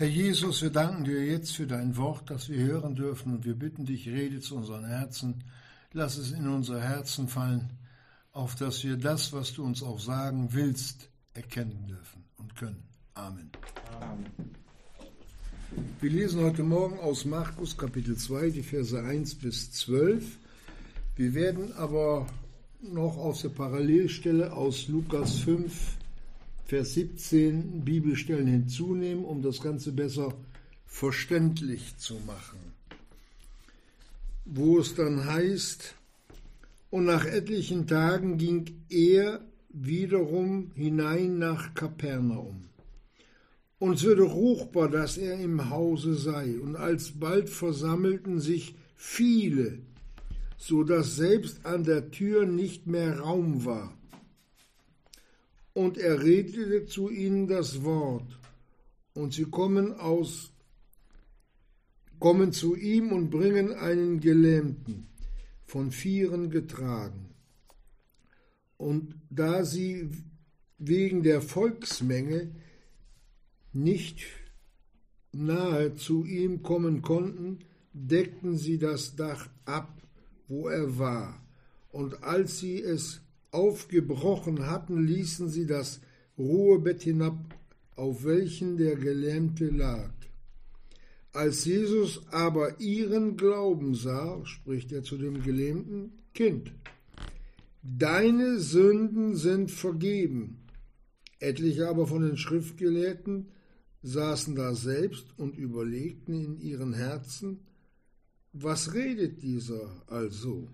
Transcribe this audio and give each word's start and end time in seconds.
Herr 0.00 0.08
Jesus, 0.08 0.62
wir 0.62 0.70
danken 0.70 1.04
dir 1.04 1.26
jetzt 1.26 1.54
für 1.54 1.66
dein 1.66 1.94
Wort, 1.98 2.30
das 2.30 2.48
wir 2.48 2.56
hören 2.56 2.94
dürfen 2.94 3.34
und 3.34 3.44
wir 3.44 3.54
bitten 3.54 3.84
dich, 3.84 4.08
rede 4.08 4.40
zu 4.40 4.56
unseren 4.56 4.86
Herzen, 4.86 5.44
lass 5.92 6.16
es 6.16 6.30
in 6.30 6.48
unser 6.48 6.80
Herzen 6.80 7.28
fallen, 7.28 7.68
auf 8.32 8.54
dass 8.54 8.82
wir 8.82 8.96
das, 8.96 9.34
was 9.34 9.52
du 9.52 9.62
uns 9.62 9.82
auch 9.82 10.00
sagen 10.00 10.54
willst, 10.54 11.10
erkennen 11.34 11.86
dürfen 11.86 12.24
und 12.38 12.56
können. 12.56 12.82
Amen. 13.12 13.50
Amen. 14.00 14.24
Wir 16.00 16.10
lesen 16.10 16.44
heute 16.44 16.62
Morgen 16.62 16.98
aus 17.00 17.26
Markus 17.26 17.76
Kapitel 17.76 18.16
2, 18.16 18.48
die 18.48 18.62
Verse 18.62 18.98
1 18.98 19.34
bis 19.34 19.70
12. 19.72 20.24
Wir 21.16 21.34
werden 21.34 21.74
aber 21.74 22.26
noch 22.80 23.18
aus 23.18 23.42
der 23.42 23.50
Parallelstelle 23.50 24.50
aus 24.50 24.88
Lukas 24.88 25.40
5 25.40 25.99
Vers 26.70 26.94
17 26.94 27.84
Bibelstellen 27.84 28.46
hinzunehmen, 28.46 29.24
um 29.24 29.42
das 29.42 29.60
Ganze 29.60 29.90
besser 29.90 30.32
verständlich 30.86 31.96
zu 31.96 32.14
machen. 32.24 32.60
Wo 34.44 34.78
es 34.78 34.94
dann 34.94 35.24
heißt, 35.24 35.96
und 36.90 37.06
nach 37.06 37.24
etlichen 37.26 37.88
Tagen 37.88 38.38
ging 38.38 38.84
er 38.88 39.40
wiederum 39.70 40.70
hinein 40.76 41.40
nach 41.40 41.74
Kapernaum. 41.74 42.66
Und 43.80 43.94
es 43.94 44.04
würde 44.04 44.22
ruchbar, 44.22 44.88
dass 44.88 45.18
er 45.18 45.40
im 45.40 45.70
Hause 45.70 46.14
sei, 46.14 46.60
und 46.60 46.76
alsbald 46.76 47.50
versammelten 47.50 48.38
sich 48.38 48.76
viele, 48.94 49.80
so 50.56 50.84
dass 50.84 51.16
selbst 51.16 51.66
an 51.66 51.82
der 51.82 52.12
Tür 52.12 52.46
nicht 52.46 52.86
mehr 52.86 53.18
Raum 53.18 53.64
war 53.64 53.99
und 55.72 55.98
er 55.98 56.22
redete 56.22 56.86
zu 56.86 57.10
ihnen 57.10 57.46
das 57.46 57.82
Wort. 57.84 58.38
Und 59.14 59.34
sie 59.34 59.44
kommen 59.44 59.94
aus, 59.94 60.52
kommen 62.18 62.52
zu 62.52 62.76
ihm 62.76 63.12
und 63.12 63.30
bringen 63.30 63.72
einen 63.72 64.20
Gelähmten, 64.20 65.06
von 65.66 65.90
Vieren 65.90 66.50
getragen. 66.50 67.30
Und 68.76 69.14
da 69.28 69.64
sie 69.64 70.10
wegen 70.78 71.22
der 71.22 71.42
Volksmenge 71.42 72.50
nicht 73.72 74.26
nahe 75.32 75.94
zu 75.94 76.24
ihm 76.24 76.62
kommen 76.62 77.02
konnten, 77.02 77.60
deckten 77.92 78.56
sie 78.56 78.78
das 78.78 79.16
Dach 79.16 79.48
ab, 79.64 80.00
wo 80.48 80.68
er 80.68 80.98
war. 80.98 81.42
Und 81.92 82.22
als 82.22 82.58
sie 82.58 82.80
es 82.80 83.20
aufgebrochen 83.52 84.66
hatten, 84.66 85.06
ließen 85.06 85.48
sie 85.48 85.66
das 85.66 86.00
Ruhebett 86.38 87.02
hinab, 87.02 87.38
auf 87.96 88.24
welchen 88.24 88.76
der 88.76 88.96
Gelähmte 88.96 89.68
lag. 89.68 90.12
Als 91.32 91.64
Jesus 91.64 92.26
aber 92.30 92.80
ihren 92.80 93.36
Glauben 93.36 93.94
sah, 93.94 94.44
spricht 94.44 94.90
er 94.92 95.02
zu 95.02 95.16
dem 95.16 95.42
Gelähmten, 95.42 96.12
Kind, 96.34 96.72
deine 97.82 98.58
Sünden 98.58 99.36
sind 99.36 99.70
vergeben. 99.70 100.66
Etliche 101.38 101.88
aber 101.88 102.06
von 102.06 102.22
den 102.22 102.36
Schriftgelehrten 102.36 103.48
saßen 104.02 104.54
da 104.54 104.74
selbst 104.74 105.26
und 105.38 105.56
überlegten 105.56 106.34
in 106.34 106.60
ihren 106.60 106.94
Herzen, 106.94 107.60
was 108.52 108.94
redet 108.94 109.42
dieser 109.42 110.02
also? 110.08 110.68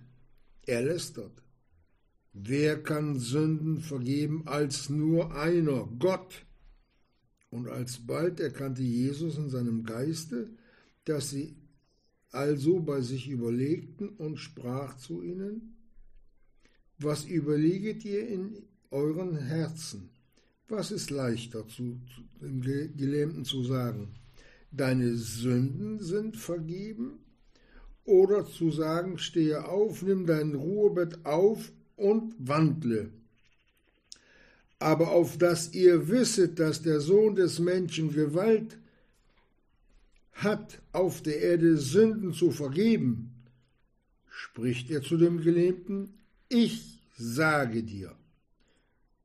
Er 0.64 0.82
lästert. 0.82 1.42
Wer 2.38 2.82
kann 2.82 3.18
Sünden 3.18 3.80
vergeben 3.80 4.42
als 4.44 4.90
nur 4.90 5.34
einer, 5.34 5.88
Gott? 5.98 6.44
Und 7.48 7.66
alsbald 7.66 8.40
erkannte 8.40 8.82
Jesus 8.82 9.38
in 9.38 9.48
seinem 9.48 9.84
Geiste, 9.84 10.50
dass 11.06 11.30
sie 11.30 11.56
also 12.32 12.80
bei 12.80 13.00
sich 13.00 13.30
überlegten 13.30 14.10
und 14.10 14.36
sprach 14.36 14.98
zu 14.98 15.22
ihnen, 15.22 15.78
was 16.98 17.24
überleget 17.24 18.04
ihr 18.04 18.28
in 18.28 18.64
euren 18.90 19.38
Herzen? 19.38 20.10
Was 20.68 20.90
ist 20.90 21.10
leichter 21.10 21.66
zu, 21.66 22.02
dem 22.42 22.60
Gelähmten 22.60 23.46
zu 23.46 23.64
sagen? 23.64 24.14
Deine 24.70 25.14
Sünden 25.14 26.00
sind 26.00 26.36
vergeben? 26.36 27.20
Oder 28.04 28.44
zu 28.44 28.70
sagen, 28.70 29.16
stehe 29.16 29.66
auf, 29.66 30.02
nimm 30.02 30.26
dein 30.26 30.54
Ruhebett 30.54 31.24
auf 31.24 31.72
und 31.96 32.34
wandle. 32.38 33.10
Aber 34.78 35.10
auf 35.10 35.38
dass 35.38 35.72
ihr 35.72 36.08
wisset, 36.08 36.58
dass 36.58 36.82
der 36.82 37.00
Sohn 37.00 37.34
des 37.34 37.58
Menschen 37.58 38.12
Gewalt 38.12 38.78
hat, 40.32 40.80
auf 40.92 41.22
der 41.22 41.40
Erde 41.40 41.78
Sünden 41.78 42.34
zu 42.34 42.50
vergeben, 42.50 43.32
spricht 44.28 44.90
er 44.90 45.02
zu 45.02 45.16
dem 45.16 45.40
Gelähmten, 45.40 46.12
ich 46.48 47.02
sage 47.16 47.82
dir, 47.82 48.14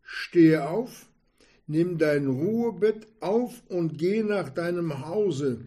stehe 0.02 0.68
auf, 0.70 1.08
nimm 1.68 1.98
dein 1.98 2.28
Ruhebett 2.28 3.08
auf 3.20 3.62
und 3.68 3.98
geh 3.98 4.24
nach 4.24 4.50
deinem 4.50 5.06
Hause. 5.06 5.60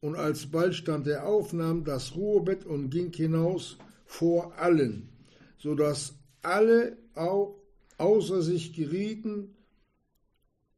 Und 0.00 0.16
alsbald 0.16 0.74
stand 0.74 1.06
er 1.06 1.26
auf, 1.26 1.52
nahm 1.52 1.84
das 1.84 2.14
Ruhebett 2.14 2.66
und 2.66 2.90
ging 2.90 3.12
hinaus 3.12 3.78
vor 4.04 4.58
allen, 4.58 5.08
so 5.58 5.74
dass 5.74 6.14
alle 6.42 6.98
außer 7.98 8.42
sich 8.42 8.74
gerieten 8.74 9.54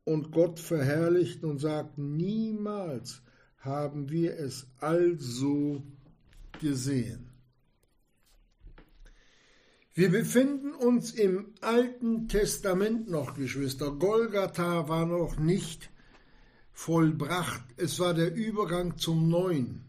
und 0.04 0.30
Gott 0.30 0.60
verherrlichten 0.60 1.48
und 1.48 1.58
sagten, 1.58 2.16
niemals 2.16 3.22
haben 3.58 4.10
wir 4.10 4.38
es 4.38 4.66
also 4.78 5.82
gesehen. 6.60 7.30
Wir 9.94 10.10
befinden 10.10 10.74
uns 10.74 11.12
im 11.12 11.54
Alten 11.60 12.28
Testament 12.28 13.08
noch, 13.08 13.34
Geschwister. 13.34 13.92
Golgatha 13.92 14.88
war 14.88 15.06
noch 15.06 15.38
nicht 15.38 15.90
vollbracht. 16.72 17.62
Es 17.76 18.00
war 18.00 18.12
der 18.12 18.34
Übergang 18.34 18.98
zum 18.98 19.28
Neuen. 19.28 19.84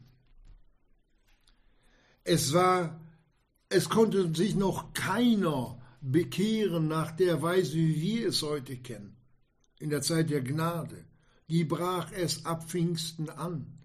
Es 2.24 2.54
war 2.54 3.02
es 3.70 3.90
konnte 3.90 4.34
sich 4.34 4.56
noch 4.56 4.94
keiner 4.94 5.80
bekehren 6.02 6.88
nach 6.88 7.12
der 7.12 7.42
Weise, 7.42 7.76
wie 7.76 8.02
wir 8.02 8.30
es 8.30 8.42
heute 8.44 8.78
kennen, 8.78 9.18
in 9.80 9.90
der 9.90 10.02
Zeit 10.02 10.30
der 10.30 10.42
Gnade. 10.42 11.06
Die 11.50 11.64
brach 11.64 12.12
es 12.12 12.46
ab 12.46 12.70
Pfingsten 12.70 13.30
an. 13.30 13.80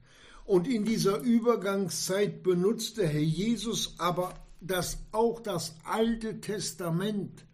Und 0.44 0.66
in 0.66 0.84
dieser 0.84 1.20
Übergangszeit 1.20 2.42
benutzte 2.42 3.06
Herr 3.06 3.20
Jesus 3.20 3.94
aber 3.98 4.34
das, 4.60 4.98
auch 5.12 5.40
das 5.40 5.76
Alte 5.84 6.40
Testament, 6.40 7.46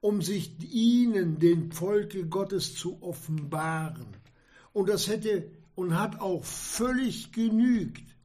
um 0.00 0.22
sich 0.22 0.52
ihnen, 0.72 1.38
dem 1.38 1.72
Volke 1.72 2.26
Gottes, 2.26 2.74
zu 2.74 3.02
offenbaren. 3.02 4.06
Und 4.72 4.88
das 4.88 5.08
hätte 5.08 5.50
und 5.74 5.98
hat 5.98 6.20
auch 6.20 6.44
völlig 6.44 7.32
genügt 7.32 8.15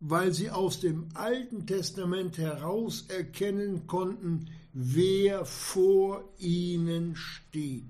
weil 0.00 0.32
sie 0.32 0.50
aus 0.50 0.80
dem 0.80 1.08
Alten 1.12 1.66
Testament 1.66 2.38
heraus 2.38 3.04
erkennen 3.08 3.86
konnten, 3.86 4.50
wer 4.72 5.44
vor 5.44 6.24
ihnen 6.38 7.14
steht. 7.16 7.84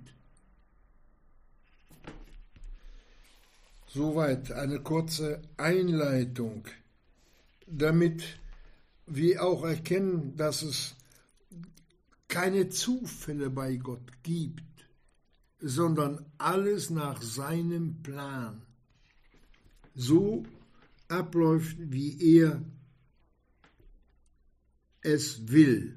Soweit 3.86 4.52
eine 4.52 4.80
kurze 4.80 5.40
Einleitung, 5.56 6.64
damit 7.66 8.22
wir 9.06 9.44
auch 9.44 9.64
erkennen, 9.64 10.36
dass 10.36 10.62
es 10.62 10.94
keine 12.28 12.68
Zufälle 12.68 13.50
bei 13.50 13.76
Gott 13.76 14.22
gibt, 14.22 14.62
sondern 15.60 16.24
alles 16.38 16.90
nach 16.90 17.20
seinem 17.20 18.02
Plan. 18.02 18.62
So 19.94 20.44
abläuft, 21.10 21.76
wie 21.78 22.38
er 22.38 22.62
es 25.02 25.48
will. 25.48 25.96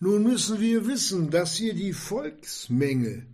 Nun 0.00 0.22
müssen 0.22 0.60
wir 0.60 0.86
wissen, 0.86 1.30
dass 1.30 1.54
hier 1.54 1.74
die 1.74 1.92
Volksmenge 1.92 3.26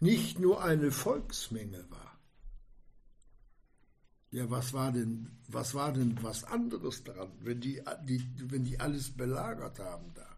nicht 0.00 0.38
nur 0.38 0.62
eine 0.62 0.90
Volksmenge 0.90 1.84
war. 1.90 2.18
Ja, 4.30 4.50
was 4.50 4.74
war 4.74 4.92
denn, 4.92 5.30
was 5.48 5.74
war 5.74 5.92
denn 5.92 6.22
was 6.22 6.44
anderes 6.44 7.02
daran, 7.02 7.32
wenn 7.40 7.60
die, 7.60 7.82
die, 8.04 8.22
wenn 8.50 8.64
die 8.64 8.78
alles 8.78 9.10
belagert 9.10 9.78
haben 9.78 10.12
da, 10.14 10.28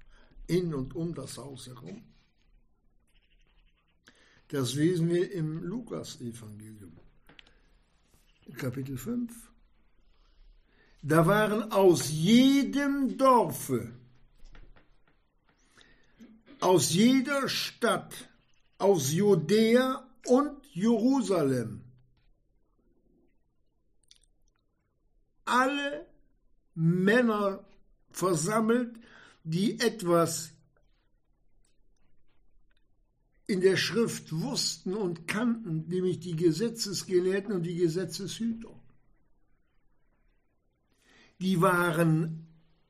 in 0.47 0.73
und 0.73 0.95
um 0.95 1.15
das 1.15 1.37
Haus 1.37 1.67
herum? 1.67 2.05
Das 4.51 4.75
lesen 4.75 5.09
wir 5.09 5.31
im 5.31 5.63
Lukas-Evangelium, 5.63 6.97
Kapitel 8.57 8.97
5. 8.99 9.33
Da 11.03 11.25
waren 11.25 11.71
aus 11.71 12.11
jedem 12.11 13.17
Dorfe, 13.17 13.93
aus 16.59 16.93
jeder 16.93 17.49
Stadt, 17.49 18.29
aus 18.79 19.13
Judäa 19.13 20.05
und 20.27 20.67
Jerusalem. 20.73 21.85
Alle 25.45 26.07
Männer 26.75 27.65
versammelt, 28.11 28.97
die 29.45 29.79
etwas 29.79 30.53
in 33.51 33.61
der 33.61 33.77
Schrift 33.77 34.31
wussten 34.33 34.95
und 34.95 35.27
kannten, 35.27 35.89
nämlich 35.89 36.21
die 36.21 36.37
Gesetzesgelehrten 36.37 37.53
und 37.53 37.65
die 37.65 37.75
Gesetzeshüter. 37.75 38.75
Die 41.41 41.61
waren 41.61 42.47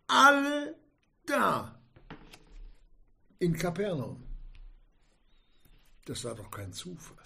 alle 0.07 0.77
da 1.25 1.81
in 3.39 3.55
Kapernaum. 3.55 4.23
Das 6.05 6.25
war 6.25 6.35
doch 6.35 6.51
kein 6.51 6.75
Zufall. 6.75 7.17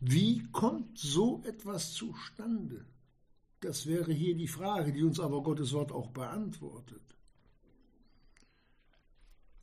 Wie 0.00 0.42
kommt 0.50 0.98
so 0.98 1.42
etwas 1.44 1.94
zustande? 1.94 2.84
Das 3.60 3.86
wäre 3.86 4.12
hier 4.12 4.34
die 4.34 4.48
Frage, 4.48 4.92
die 4.92 5.04
uns 5.04 5.20
aber 5.20 5.42
Gottes 5.42 5.72
Wort 5.72 5.90
auch 5.90 6.10
beantwortet. 6.10 7.11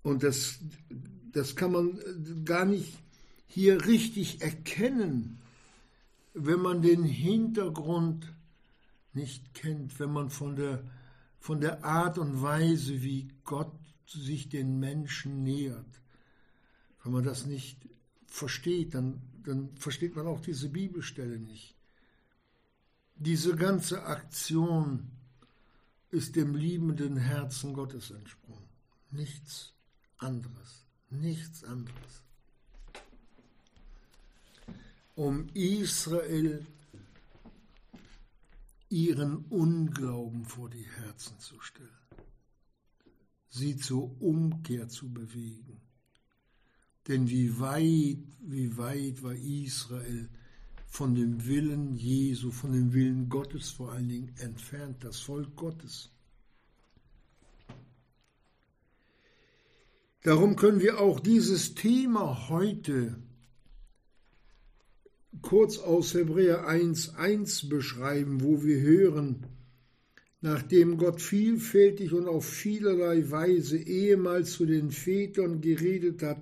Und 0.03 0.23
das, 0.23 0.59
das 1.31 1.55
kann 1.55 1.71
man 1.71 1.99
gar 2.45 2.65
nicht 2.65 2.97
hier 3.47 3.85
richtig 3.85 4.41
erkennen, 4.41 5.39
wenn 6.33 6.61
man 6.61 6.81
den 6.81 7.03
Hintergrund 7.03 8.31
nicht 9.13 9.53
kennt, 9.53 9.99
wenn 9.99 10.11
man 10.11 10.29
von 10.29 10.55
der, 10.55 10.83
von 11.39 11.59
der 11.59 11.83
Art 11.83 12.17
und 12.17 12.41
Weise, 12.41 13.01
wie 13.01 13.27
Gott 13.43 13.73
sich 14.05 14.49
den 14.49 14.79
Menschen 14.79 15.43
nähert, 15.43 16.01
wenn 17.03 17.13
man 17.13 17.23
das 17.23 17.45
nicht 17.45 17.77
versteht, 18.27 18.93
dann, 18.93 19.21
dann 19.43 19.75
versteht 19.75 20.15
man 20.15 20.27
auch 20.27 20.41
diese 20.41 20.69
Bibelstelle 20.69 21.39
nicht. 21.39 21.75
Diese 23.15 23.55
ganze 23.55 24.03
Aktion 24.03 25.11
ist 26.11 26.35
dem 26.35 26.55
liebenden 26.55 27.17
Herzen 27.17 27.73
Gottes 27.73 28.11
entsprungen. 28.11 28.69
Nichts 29.11 29.73
anderes. 30.19 30.85
Nichts 31.09 31.63
anderes. 31.63 32.23
Um 35.15 35.49
Israel 35.53 36.65
ihren 38.89 39.45
Unglauben 39.49 40.45
vor 40.45 40.69
die 40.69 40.87
Herzen 40.97 41.37
zu 41.39 41.59
stellen, 41.61 41.89
sie 43.49 43.75
zur 43.77 44.19
Umkehr 44.21 44.87
zu 44.87 45.11
bewegen. 45.11 45.81
Denn 47.07 47.29
wie 47.29 47.59
weit, 47.59 48.19
wie 48.39 48.77
weit 48.77 49.23
war 49.23 49.33
Israel 49.33 50.29
von 50.87 51.15
dem 51.15 51.45
Willen 51.45 51.95
Jesu, 51.95 52.51
von 52.51 52.71
dem 52.71 52.93
Willen 52.93 53.29
Gottes 53.29 53.69
vor 53.69 53.91
allen 53.91 54.09
Dingen 54.09 54.35
entfernt, 54.37 55.03
das 55.03 55.19
Volk 55.19 55.55
Gottes. 55.55 56.11
Darum 60.23 60.57
können 60.57 60.81
wir 60.81 60.99
auch 60.99 61.21
dieses 61.21 61.75
Thema 61.75 62.49
heute 62.49 63.15
kurz 65.41 65.77
aus 65.77 66.13
Hebräer 66.13 66.67
1.1 66.67 67.69
beschreiben, 67.69 68.41
wo 68.41 68.61
wir 68.61 68.81
hören, 68.81 69.45
nachdem 70.41 70.97
Gott 70.97 71.21
vielfältig 71.21 72.11
und 72.11 72.27
auf 72.27 72.45
vielerlei 72.45 73.31
Weise 73.31 73.77
ehemals 73.77 74.51
zu 74.51 74.65
den 74.65 74.91
Vätern 74.91 75.61
geredet 75.61 76.21
hat, 76.21 76.41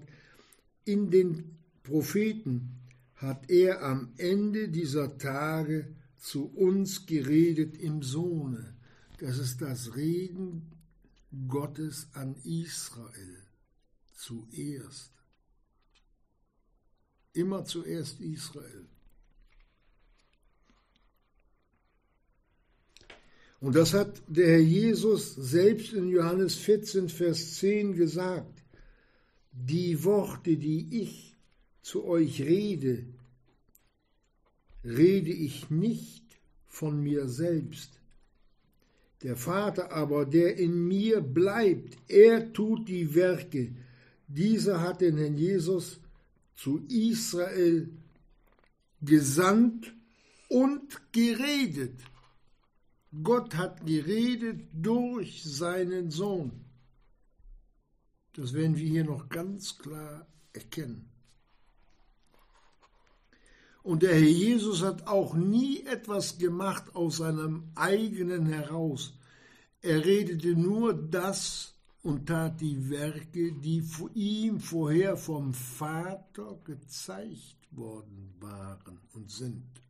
in 0.83 1.11
den 1.11 1.57
Propheten, 1.83 2.71
hat 3.13 3.47
er 3.49 3.83
am 3.83 4.09
Ende 4.17 4.69
dieser 4.69 5.19
Tage 5.19 5.87
zu 6.17 6.47
uns 6.55 7.05
geredet 7.05 7.77
im 7.77 8.01
Sohne. 8.01 8.73
Das 9.19 9.37
ist 9.37 9.61
das 9.61 9.95
Reden 9.95 10.63
Gottes 11.47 12.07
an 12.13 12.35
Israel 12.43 13.46
zuerst. 14.17 15.11
Immer 17.33 17.63
zuerst 17.65 18.19
Israel. 18.19 18.87
Und 23.59 23.75
das 23.75 23.93
hat 23.93 24.21
der 24.27 24.47
Herr 24.47 24.59
Jesus 24.59 25.35
selbst 25.35 25.93
in 25.93 26.09
Johannes 26.09 26.55
14, 26.55 27.09
Vers 27.09 27.55
10 27.55 27.95
gesagt. 27.95 28.63
Die 29.51 30.03
Worte, 30.03 30.57
die 30.57 31.01
ich 31.01 31.35
zu 31.81 32.05
euch 32.05 32.41
rede, 32.41 33.05
rede 34.83 35.31
ich 35.31 35.69
nicht 35.71 36.23
von 36.67 37.01
mir 37.01 37.27
selbst. 37.27 37.99
Der 39.23 39.35
Vater 39.35 39.91
aber, 39.91 40.25
der 40.25 40.57
in 40.57 40.87
mir 40.87 41.21
bleibt, 41.21 41.97
er 42.07 42.53
tut 42.53 42.87
die 42.87 43.15
Werke. 43.15 43.75
Dieser 44.27 44.81
hat 44.81 45.01
den 45.01 45.17
Herrn 45.17 45.37
Jesus 45.37 45.99
zu 46.55 46.79
Israel 46.89 47.89
gesandt 49.01 49.93
und 50.49 51.13
geredet. 51.13 51.99
Gott 53.23 53.55
hat 53.55 53.85
geredet 53.85 54.67
durch 54.73 55.43
seinen 55.43 56.11
Sohn. 56.11 56.51
Das 58.33 58.53
werden 58.53 58.77
wir 58.77 58.87
hier 58.87 59.05
noch 59.05 59.29
ganz 59.29 59.77
klar 59.77 60.27
erkennen. 60.53 61.09
Und 63.81 64.03
der 64.03 64.13
Herr 64.15 64.19
Jesus 64.19 64.83
hat 64.83 65.07
auch 65.07 65.33
nie 65.33 65.85
etwas 65.85 66.37
gemacht 66.37 66.93
aus 66.93 67.17
seinem 67.17 67.71
eigenen 67.75 68.45
heraus. 68.45 69.13
Er 69.81 70.03
redete 70.03 70.49
nur 70.49 70.93
das 70.93 71.76
und 72.07 72.25
tat 72.25 72.61
die 72.61 72.89
Werke, 72.89 73.51
die 73.51 73.83
ihm 74.13 74.61
vorher 74.61 75.17
vom 75.17 75.53
Vater 75.53 76.57
gezeigt 76.63 77.67
worden 77.71 78.33
waren 78.39 79.01
und 79.11 79.29
sind. 79.29 79.81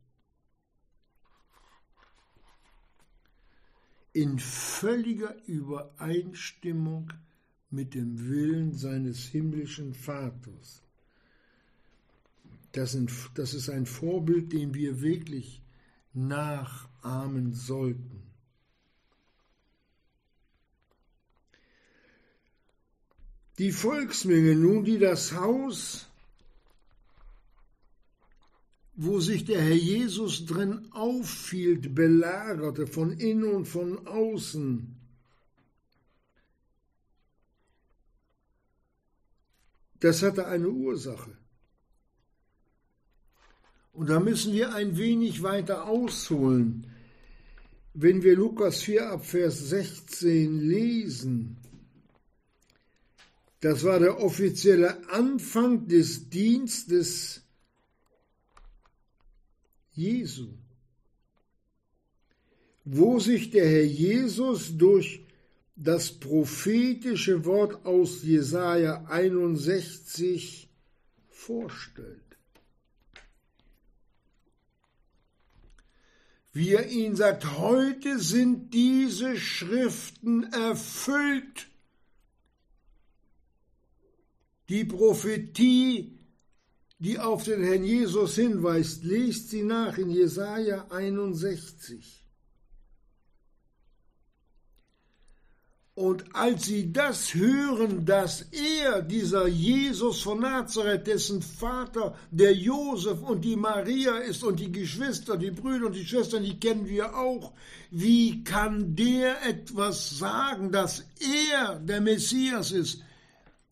In 4.14 4.40
völliger 4.40 5.36
Übereinstimmung 5.46 7.14
mit 7.70 7.94
dem 7.94 8.28
Willen 8.28 8.74
seines 8.74 9.20
himmlischen 9.28 9.94
Vaters. 9.94 10.82
Das, 12.72 12.96
ist 12.96 13.70
ein 13.70 13.86
Vorbild, 13.86 14.54
dem 14.54 14.74
wir 14.74 15.02
wirklich 15.02 15.62
nachahmen 16.14 17.54
sollten. 17.54 18.27
Die 23.58 23.72
Volksmenge 23.72 24.56
nun, 24.56 24.84
die 24.84 25.00
das 25.00 25.34
Haus, 25.34 26.08
wo 28.96 29.20
sich 29.20 29.46
der 29.46 29.62
Herr 29.62 29.76
Jesus 29.76 30.46
drin 30.46 30.88
aufhielt, 30.92 31.96
belagerte 31.96 32.88
von 32.88 33.12
innen 33.12 33.46
und 33.46 33.66
von 33.66 34.06
außen, 34.08 34.96
das 40.00 40.22
hatte 40.22 40.48
eine 40.48 40.70
Ursache. 40.70 41.36
Und 43.94 44.12
da 44.12 44.20
müssen 44.20 44.54
wir 44.54 44.76
ein 44.76 44.98
wenig 44.98 45.42
weiter 45.42 45.86
ausholen. 45.88 46.86
Wenn 47.96 48.22
wir 48.22 48.36
Lukas 48.36 48.84
4 48.84 49.10
ab 49.10 49.26
Vers 49.26 49.70
16 49.70 50.60
lesen, 50.60 51.58
das 53.62 53.84
war 53.84 54.00
der 54.00 54.20
offizielle 54.20 55.10
Anfang 55.10 55.88
des 55.88 56.30
Dienstes 56.30 57.42
Jesu, 59.94 60.50
wo 62.86 63.20
sich 63.20 63.50
der 63.50 63.68
Herr 63.68 63.86
Jesus 63.86 64.78
durch 64.78 65.26
das 65.76 66.12
prophetische 66.12 67.46
Wort 67.46 67.86
aus 67.86 68.24
Jesaja 68.24 69.06
61 69.06 70.70
vorstellt. 71.30 72.28
wie 76.58 76.74
er 76.74 76.90
ihn 76.90 77.16
sagt, 77.16 77.60
heute 77.60 78.18
sind 78.18 78.74
diese 78.74 79.38
Schriften 79.38 80.52
erfüllt. 80.52 81.68
Die 84.70 84.84
Prophetie, 84.84 86.20
die 87.00 87.20
auf 87.20 87.44
den 87.44 87.64
Herrn 87.64 87.84
Jesus 87.84 88.36
hinweist, 88.36 89.04
lest 89.04 89.50
sie 89.50 89.64
nach 89.64 89.98
in 89.98 90.10
Jesaja 90.10 90.88
61. 90.90 92.28
Und 95.98 96.36
als 96.36 96.66
sie 96.66 96.94
das 96.94 97.34
hören, 97.34 98.06
dass 98.06 98.44
er, 98.52 99.02
dieser 99.02 99.48
Jesus 99.48 100.22
von 100.22 100.42
Nazareth, 100.42 101.08
dessen 101.08 101.42
Vater 101.42 102.16
der 102.30 102.54
Josef 102.54 103.24
und 103.24 103.44
die 103.44 103.56
Maria 103.56 104.18
ist 104.18 104.44
und 104.44 104.60
die 104.60 104.72
Geschwister, 104.72 105.38
die 105.38 105.50
Brüder 105.50 105.88
und 105.88 105.96
die 105.96 106.06
Schwestern, 106.06 106.44
die 106.44 106.60
kennen 106.60 106.88
wir 106.88 107.18
auch, 107.18 107.52
wie 107.90 108.44
kann 108.44 108.96
der 108.96 109.44
etwas 109.44 110.20
sagen, 110.20 110.72
dass 110.72 111.04
er 111.20 111.80
der 111.80 112.02
Messias 112.02 112.72
ist? 112.72 113.02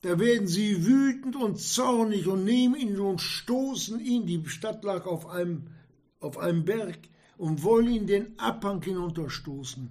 Da 0.06 0.20
werden 0.20 0.48
sie 0.48 0.86
wütend 0.86 1.36
und 1.36 1.60
zornig 1.60 2.28
und 2.28 2.44
nehmen 2.44 2.76
ihn 2.76 3.00
und 3.00 3.22
stoßen 3.22 4.00
ihn, 4.00 4.28
die 4.28 4.48
Stadt 4.48 4.84
lag 4.84 5.08
auf 5.08 5.26
einem, 5.26 5.70
auf 6.20 6.38
einem 6.38 6.64
Berg, 6.64 7.00
und 7.38 7.64
wollen 7.64 7.90
ihn 7.90 8.06
den 8.06 8.38
Abhang 8.38 8.84
hinunterstoßen. 8.84 9.90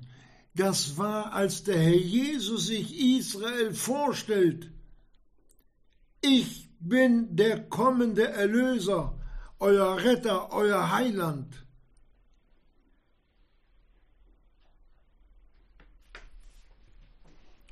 Das 0.54 0.98
war, 0.98 1.32
als 1.32 1.64
der 1.64 1.78
Herr 1.80 1.96
Jesus 1.96 2.68
sich 2.68 2.96
Israel 3.18 3.74
vorstellt. 3.74 4.70
Ich 6.20 6.70
bin 6.78 7.34
der 7.34 7.68
kommende 7.68 8.28
Erlöser, 8.28 9.18
euer 9.58 9.96
Retter, 9.96 10.52
euer 10.52 10.92
Heiland. 10.92 11.66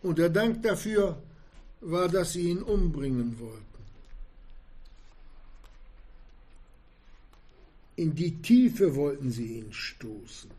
Und 0.03 0.19
der 0.19 0.31
Dank 0.31 0.65
dafür 0.65 1.23
war, 1.83 2.09
dass 2.09 2.33
sie 2.33 2.51
ihn 2.51 2.63
umbringen 2.63 3.39
wollten. 3.39 3.61
In 7.97 8.15
die 8.15 8.41
Tiefe 8.41 8.95
wollten 8.95 9.31
sie 9.31 9.59
ihn 9.59 9.73
stoßen. 9.73 10.51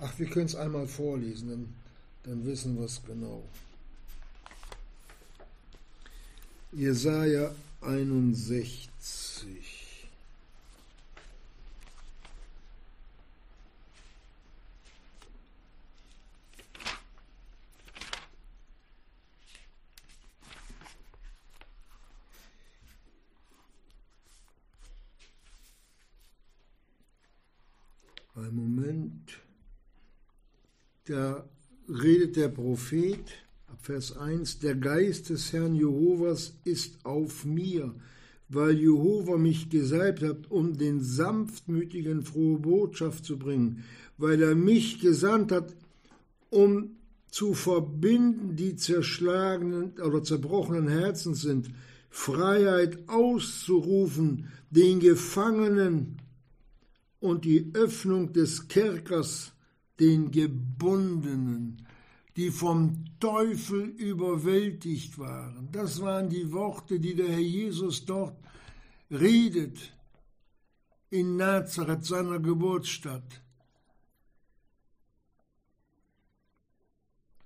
Ach, 0.00 0.18
wir 0.18 0.26
können 0.26 0.46
es 0.46 0.54
einmal 0.54 0.86
vorlesen, 0.86 1.48
dann, 1.48 1.74
dann 2.22 2.46
wissen 2.46 2.78
wir 2.78 2.84
es 2.84 3.02
genau. 3.04 3.42
Jesaja 6.72 7.54
61. 7.80 9.76
Ein 28.36 28.54
Moment. 28.54 29.38
Da 31.06 31.42
redet 32.02 32.36
der 32.36 32.48
Prophet, 32.48 33.20
ab 33.66 33.78
Vers 33.82 34.16
1, 34.16 34.60
der 34.60 34.74
Geist 34.74 35.30
des 35.30 35.52
Herrn 35.52 35.74
Jehovas 35.74 36.54
ist 36.64 37.04
auf 37.04 37.44
mir, 37.44 37.94
weil 38.48 38.78
Jehova 38.78 39.36
mich 39.36 39.70
gesalbt 39.70 40.22
hat, 40.22 40.50
um 40.50 40.76
den 40.76 41.00
Sanftmütigen 41.00 42.22
frohe 42.22 42.58
Botschaft 42.58 43.24
zu 43.24 43.38
bringen, 43.38 43.84
weil 44.18 44.40
er 44.42 44.54
mich 44.54 45.00
gesandt 45.00 45.52
hat, 45.52 45.74
um 46.50 46.96
zu 47.30 47.54
verbinden, 47.54 48.56
die 48.56 48.76
zerschlagenen 48.76 49.92
oder 50.00 50.22
zerbrochenen 50.22 50.88
Herzen 50.88 51.34
sind, 51.34 51.70
Freiheit 52.08 53.08
auszurufen, 53.08 54.46
den 54.70 55.00
Gefangenen 55.00 56.16
und 57.20 57.44
die 57.44 57.70
Öffnung 57.74 58.32
des 58.32 58.68
Kerkers 58.68 59.52
den 60.00 60.30
Gebundenen, 60.30 61.85
die 62.36 62.50
vom 62.50 63.04
Teufel 63.18 63.84
überwältigt 63.84 65.18
waren. 65.18 65.70
Das 65.72 66.00
waren 66.02 66.28
die 66.28 66.52
Worte, 66.52 67.00
die 67.00 67.14
der 67.14 67.28
Herr 67.28 67.38
Jesus 67.38 68.04
dort 68.04 68.36
redet 69.10 69.78
in 71.08 71.36
Nazareth, 71.36 72.04
seiner 72.04 72.38
Geburtsstadt. 72.38 73.42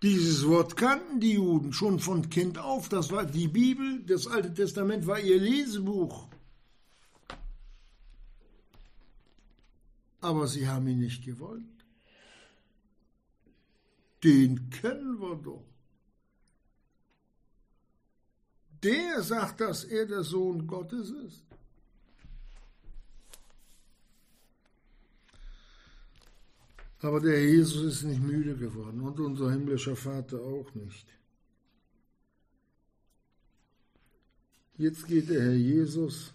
Dieses 0.03 0.47
Wort 0.49 0.77
kannten 0.77 1.21
die 1.21 1.35
Juden 1.35 1.73
schon 1.73 2.01
von 2.01 2.29
Kind 2.29 2.59
auf. 2.59 2.89
Das 2.89 3.13
war 3.13 3.27
die 3.27 3.49
Bibel, 3.49 4.03
das 4.07 4.27
Alte 4.27 4.53
Testament 4.53 5.07
war 5.07 5.21
ihr 5.21 5.39
Lesebuch. 5.39 6.27
Aber 10.23 10.49
sie 10.49 10.67
haben 10.67 10.89
ihn 10.89 11.01
nicht 11.01 11.25
gewollt 11.25 11.80
den 14.23 14.71
kennen 14.71 15.21
wir 15.21 15.37
doch. 15.37 15.65
Der 18.83 19.23
sagt, 19.23 19.61
dass 19.61 19.85
er 19.85 20.07
der 20.07 20.23
Sohn 20.23 20.67
Gottes 20.67 21.11
ist. 21.11 21.45
Aber 27.03 27.21
der 27.21 27.43
Jesus 27.43 27.95
ist 27.95 28.03
nicht 28.05 28.21
müde 28.21 28.57
geworden 28.57 29.01
und 29.01 29.19
unser 29.21 29.51
himmlischer 29.51 29.97
Vater 29.97 30.39
auch 30.39 30.75
nicht. 30.75 31.07
Jetzt 34.77 35.07
geht 35.07 35.29
der 35.31 35.43
Herr 35.43 35.55
Jesus 35.55 36.33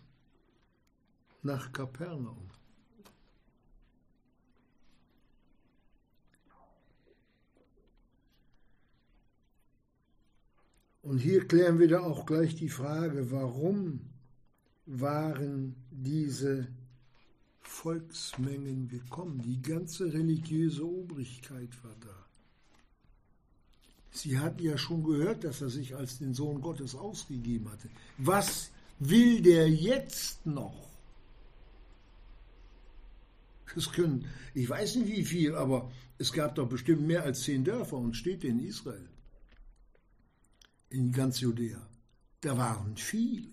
nach 1.44 1.72
Kapernaum. 1.72 2.45
Und 11.06 11.20
hier 11.20 11.48
klären 11.48 11.78
wir 11.78 11.88
da 11.88 12.00
auch 12.00 12.26
gleich 12.26 12.56
die 12.56 12.70
Frage, 12.70 13.30
warum 13.30 14.00
waren 14.88 15.76
diese 15.92 16.68
Volksmengen 17.62 18.88
gekommen? 18.88 19.40
Die 19.44 19.62
ganze 19.62 20.12
religiöse 20.12 20.84
Obrigkeit 20.84 21.70
war 21.84 21.96
da. 22.02 22.26
Sie 24.10 24.40
hatten 24.40 24.64
ja 24.64 24.80
schon 24.80 25.04
gehört, 25.04 25.44
dass 25.44 25.62
er 25.62 25.70
sich 25.70 25.96
als 25.96 26.18
den 26.18 26.34
Sohn 26.34 26.60
Gottes 26.60 26.96
ausgegeben 26.96 27.70
hatte. 27.72 27.88
Was 28.18 28.72
will 28.98 29.44
der 29.44 29.70
jetzt 29.70 30.44
noch? 30.44 30.90
Das 33.76 33.92
können, 33.92 34.26
ich 34.56 34.68
weiß 34.68 34.96
nicht 34.96 35.10
wie 35.10 35.26
viel, 35.26 35.54
aber 35.54 35.92
es 36.18 36.34
gab 36.34 36.56
doch 36.56 36.68
bestimmt 36.68 37.06
mehr 37.06 37.22
als 37.22 37.44
zehn 37.44 37.64
Dörfer 37.64 37.98
und 37.98 38.16
Städte 38.16 38.48
in 38.48 38.60
Israel 38.66 39.08
in 40.90 41.12
ganz 41.12 41.40
Judäa. 41.40 41.88
Da 42.42 42.58
waren 42.58 42.96
viele. 42.98 43.50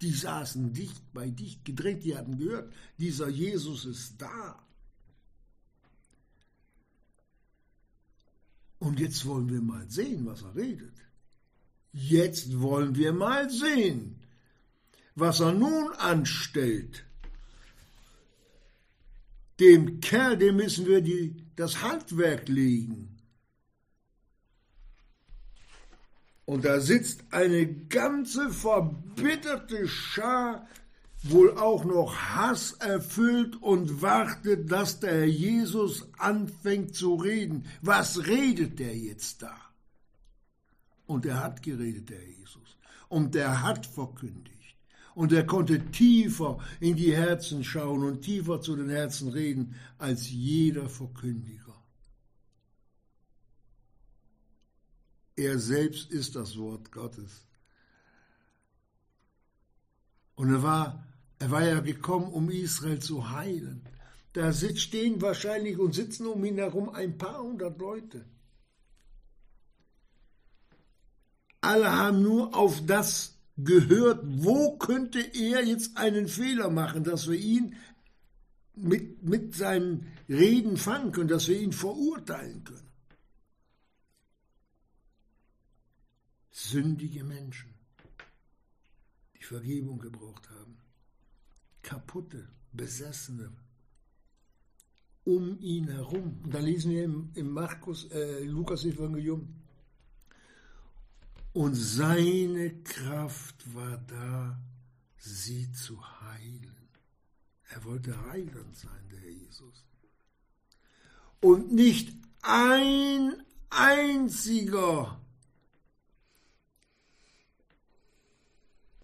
Die 0.00 0.12
saßen 0.12 0.72
dicht 0.72 1.12
bei 1.12 1.30
dicht 1.30 1.64
gedrängt, 1.64 2.04
die 2.04 2.16
hatten 2.16 2.36
gehört, 2.36 2.72
dieser 2.98 3.28
Jesus 3.28 3.84
ist 3.84 4.20
da. 4.20 4.58
Und 8.80 8.98
jetzt 8.98 9.24
wollen 9.26 9.48
wir 9.48 9.60
mal 9.60 9.88
sehen, 9.88 10.26
was 10.26 10.42
er 10.42 10.56
redet. 10.56 10.96
Jetzt 11.92 12.60
wollen 12.60 12.96
wir 12.96 13.12
mal 13.12 13.48
sehen, 13.48 14.16
was 15.14 15.38
er 15.38 15.52
nun 15.52 15.92
anstellt. 15.92 17.04
Dem 19.60 20.00
Kerl, 20.00 20.36
dem 20.36 20.56
müssen 20.56 20.86
wir 20.86 21.00
die, 21.00 21.36
das 21.54 21.80
Handwerk 21.80 22.48
legen. 22.48 23.11
Und 26.52 26.66
da 26.66 26.80
sitzt 26.80 27.24
eine 27.30 27.66
ganze 27.66 28.50
verbitterte 28.50 29.88
Schar, 29.88 30.68
wohl 31.22 31.56
auch 31.56 31.86
noch 31.86 32.14
Hass 32.14 32.72
erfüllt 32.72 33.56
und 33.62 34.02
wartet, 34.02 34.70
dass 34.70 35.00
der 35.00 35.12
Herr 35.12 35.24
Jesus 35.24 36.10
anfängt 36.18 36.94
zu 36.94 37.14
reden. 37.14 37.64
Was 37.80 38.26
redet 38.26 38.78
der 38.80 38.94
jetzt 38.94 39.40
da? 39.40 39.56
Und 41.06 41.24
er 41.24 41.42
hat 41.42 41.62
geredet, 41.62 42.10
der 42.10 42.22
Jesus. 42.22 42.76
Und 43.08 43.34
er 43.34 43.62
hat 43.62 43.86
verkündigt. 43.86 44.76
Und 45.14 45.32
er 45.32 45.46
konnte 45.46 45.80
tiefer 45.90 46.58
in 46.80 46.96
die 46.96 47.16
Herzen 47.16 47.64
schauen 47.64 48.04
und 48.04 48.20
tiefer 48.20 48.60
zu 48.60 48.76
den 48.76 48.90
Herzen 48.90 49.28
reden 49.28 49.74
als 49.96 50.28
jeder 50.28 50.90
Verkündiger. 50.90 51.61
Er 55.36 55.58
selbst 55.58 56.10
ist 56.10 56.36
das 56.36 56.56
Wort 56.58 56.92
Gottes. 56.92 57.46
Und 60.34 60.52
er 60.52 60.62
war, 60.62 61.06
er 61.38 61.50
war 61.50 61.64
ja 61.64 61.80
gekommen, 61.80 62.32
um 62.32 62.50
Israel 62.50 62.98
zu 62.98 63.30
heilen. 63.30 63.82
Da 64.32 64.52
stehen 64.52 65.20
wahrscheinlich 65.20 65.78
und 65.78 65.94
sitzen 65.94 66.26
um 66.26 66.44
ihn 66.44 66.56
herum 66.56 66.88
ein 66.88 67.18
paar 67.18 67.42
hundert 67.42 67.78
Leute. 67.78 68.24
Alle 71.60 71.92
haben 71.92 72.22
nur 72.22 72.56
auf 72.56 72.84
das 72.86 73.38
gehört, 73.56 74.20
wo 74.24 74.76
könnte 74.78 75.20
er 75.20 75.64
jetzt 75.64 75.96
einen 75.96 76.26
Fehler 76.26 76.70
machen, 76.70 77.04
dass 77.04 77.28
wir 77.28 77.38
ihn 77.38 77.76
mit, 78.74 79.22
mit 79.22 79.54
seinen 79.54 80.06
Reden 80.28 80.76
fangen 80.76 81.12
können, 81.12 81.28
dass 81.28 81.48
wir 81.48 81.60
ihn 81.60 81.72
verurteilen 81.72 82.64
können. 82.64 82.81
Sündige 86.52 87.24
Menschen, 87.24 87.74
die 89.34 89.42
Vergebung 89.42 89.98
gebraucht 89.98 90.48
haben, 90.50 90.76
kaputte, 91.82 92.48
besessene, 92.72 93.52
um 95.24 95.58
ihn 95.60 95.88
herum. 95.88 96.40
Und 96.44 96.54
da 96.54 96.60
lesen 96.60 96.92
wir 96.92 97.04
im, 97.04 97.30
im 97.34 97.50
Markus, 97.50 98.04
äh, 98.10 98.44
Lukas-Evangelium, 98.44 99.62
und 101.54 101.74
seine 101.74 102.82
Kraft 102.82 103.74
war 103.74 103.98
da, 104.06 104.58
sie 105.18 105.70
zu 105.72 106.00
heilen. 106.22 106.88
Er 107.68 107.84
wollte 107.84 108.18
heilend 108.30 108.74
sein, 108.76 109.08
der 109.10 109.20
Herr 109.20 109.30
Jesus. 109.30 109.84
Und 111.40 111.72
nicht 111.72 112.14
ein 112.42 113.42
einziger, 113.68 115.21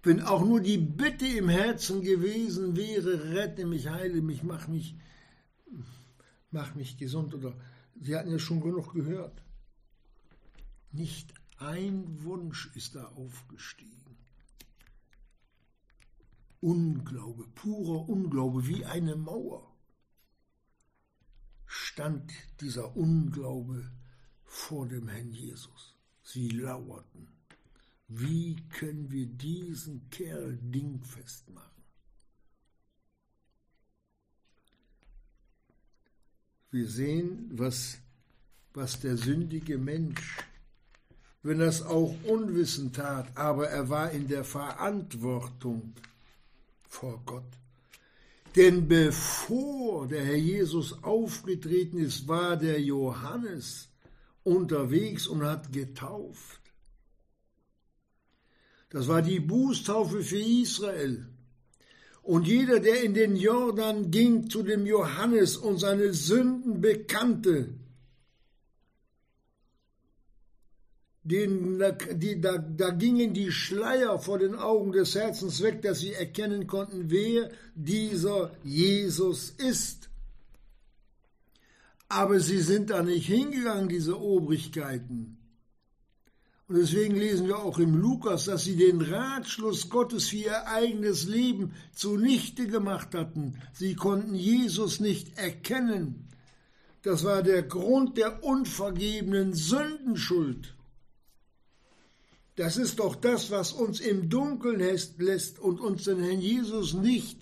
wenn 0.03 0.23
auch 0.23 0.45
nur 0.45 0.61
die 0.61 0.79
Bitte 0.79 1.27
im 1.27 1.49
Herzen 1.49 2.03
gewesen 2.03 2.77
wäre, 2.77 3.35
rette 3.35 3.67
mich, 3.67 3.89
heile 3.89 4.23
mich, 4.23 4.43
mach 4.43 4.69
mich, 4.69 4.97
mach 6.51 6.75
mich 6.75 6.97
gesund. 6.97 7.35
Oder 7.35 7.55
Sie 8.01 8.17
hatten 8.17 8.31
ja 8.31 8.39
schon 8.39 8.61
genug 8.61 8.93
gehört. 8.93 9.43
Nicht 10.93 11.35
ein 11.59 12.23
Wunsch 12.23 12.71
ist 12.75 12.95
da 12.95 13.05
aufgestiegen. 13.09 14.17
Unglaube, 16.61 17.45
purer 17.55 18.09
Unglaube, 18.09 18.67
wie 18.67 18.85
eine 18.85 19.17
Mauer 19.17 19.69
stand 21.67 22.33
dieser 22.61 22.97
Unglaube 22.97 23.91
vor 24.45 24.89
dem 24.89 25.09
Herrn 25.09 25.31
Jesus. 25.31 25.97
Sie 26.23 26.49
lauerten. 26.49 27.38
Wie 28.09 28.57
können 28.71 29.11
wir 29.11 29.27
diesen 29.27 30.09
Kerl 30.11 30.59
dingfest 30.63 31.49
machen? 31.51 31.85
Wir 36.71 36.89
sehen, 36.89 37.51
was, 37.53 37.99
was 38.73 39.01
der 39.01 39.17
sündige 39.17 39.79
Mensch, 39.79 40.39
wenn 41.43 41.61
er 41.61 41.69
es 41.69 41.83
auch 41.83 42.15
unwissend 42.25 42.97
tat, 42.97 43.35
aber 43.37 43.69
er 43.69 43.89
war 43.89 44.11
in 44.11 44.27
der 44.27 44.45
Verantwortung 44.45 45.95
vor 46.89 47.23
Gott. 47.25 47.59
Denn 48.57 48.89
bevor 48.89 50.09
der 50.09 50.25
Herr 50.25 50.37
Jesus 50.37 51.03
aufgetreten 51.05 51.99
ist, 51.99 52.27
war 52.27 52.57
der 52.57 52.81
Johannes 52.81 53.89
unterwegs 54.45 55.27
und 55.27 55.43
hat 55.45 55.73
getauft. 55.73 56.58
Das 58.91 59.09
war 59.09 59.23
die 59.23 59.41
Bußtaufe 59.41 60.23
für 60.23 60.41
Israel. 60.41 61.27
Und 62.23 62.47
jeder, 62.47 62.81
der 62.81 63.03
in 63.03 63.15
den 63.15 63.37
Jordan 63.37 64.11
ging 64.11 64.51
zu 64.51 64.63
dem 64.63 64.85
Johannes 64.87 65.57
und 65.57 65.79
seine 65.79 66.13
Sünden 66.13 66.81
bekannte, 66.81 67.71
den, 71.23 71.83
die, 72.15 72.41
da, 72.41 72.59
da 72.59 72.91
gingen 72.91 73.35
die 73.35 73.51
Schleier 73.51 74.19
vor 74.19 74.39
den 74.39 74.55
Augen 74.55 74.93
des 74.93 75.15
Herzens 75.15 75.63
weg, 75.63 75.83
dass 75.83 76.01
sie 76.01 76.13
erkennen 76.13 76.67
konnten, 76.67 77.11
wer 77.11 77.51
dieser 77.75 78.53
Jesus 78.63 79.51
ist. 79.51 80.09
Aber 82.09 82.41
sie 82.41 82.61
sind 82.61 82.91
da 82.91 83.03
nicht 83.03 83.27
hingegangen, 83.27 83.89
diese 83.89 84.19
Obrigkeiten. 84.19 85.38
Und 86.69 86.77
deswegen 86.77 87.17
lesen 87.17 87.47
wir 87.47 87.59
auch 87.59 87.79
im 87.79 87.97
Lukas, 87.97 88.45
dass 88.45 88.65
sie 88.65 88.77
den 88.77 89.01
Ratschluss 89.01 89.89
Gottes 89.89 90.29
für 90.29 90.37
ihr 90.37 90.67
eigenes 90.69 91.27
Leben 91.27 91.73
zunichte 91.95 92.67
gemacht 92.67 93.15
hatten. 93.15 93.59
Sie 93.73 93.95
konnten 93.95 94.35
Jesus 94.35 95.01
nicht 95.01 95.39
erkennen. 95.39 96.29
Das 97.03 97.25
war 97.25 97.43
der 97.43 97.63
Grund 97.63 98.19
der 98.19 98.45
unvergebenen 98.45 99.55
Sündenschuld. 99.55 100.75
Das 102.57 102.77
ist 102.77 102.99
doch 102.99 103.15
das, 103.15 103.51
was 103.51 103.73
uns 103.73 104.01
im 104.01 104.29
Dunkeln 104.29 104.81
lässt 104.81 105.59
und 105.59 105.81
uns 105.81 106.05
den 106.05 106.21
Herrn 106.21 106.41
Jesus 106.41 106.93
nicht, 106.93 107.39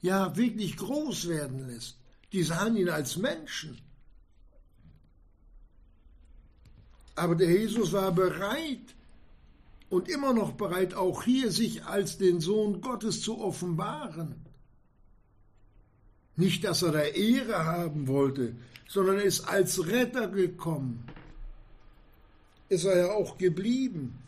ja, 0.00 0.34
wirklich 0.36 0.78
groß 0.78 1.28
werden 1.28 1.68
lässt. 1.68 1.98
Die 2.32 2.44
sahen 2.44 2.76
ihn 2.76 2.88
als 2.88 3.18
Menschen. 3.18 3.78
Aber 7.14 7.34
der 7.34 7.50
Jesus 7.50 7.92
war 7.92 8.12
bereit 8.12 8.94
und 9.88 10.08
immer 10.08 10.32
noch 10.32 10.52
bereit, 10.52 10.94
auch 10.94 11.24
hier 11.24 11.50
sich 11.50 11.84
als 11.84 12.16
den 12.18 12.40
Sohn 12.40 12.80
Gottes 12.80 13.22
zu 13.22 13.40
offenbaren. 13.40 14.36
Nicht, 16.36 16.64
dass 16.64 16.82
er 16.82 16.92
da 16.92 17.00
Ehre 17.00 17.66
haben 17.66 18.06
wollte, 18.06 18.54
sondern 18.88 19.18
er 19.18 19.24
ist 19.24 19.40
als 19.40 19.86
Retter 19.86 20.28
gekommen. 20.28 21.04
Ist 22.68 22.84
er 22.84 22.98
ja 22.98 23.12
auch 23.12 23.36
geblieben. 23.36 24.18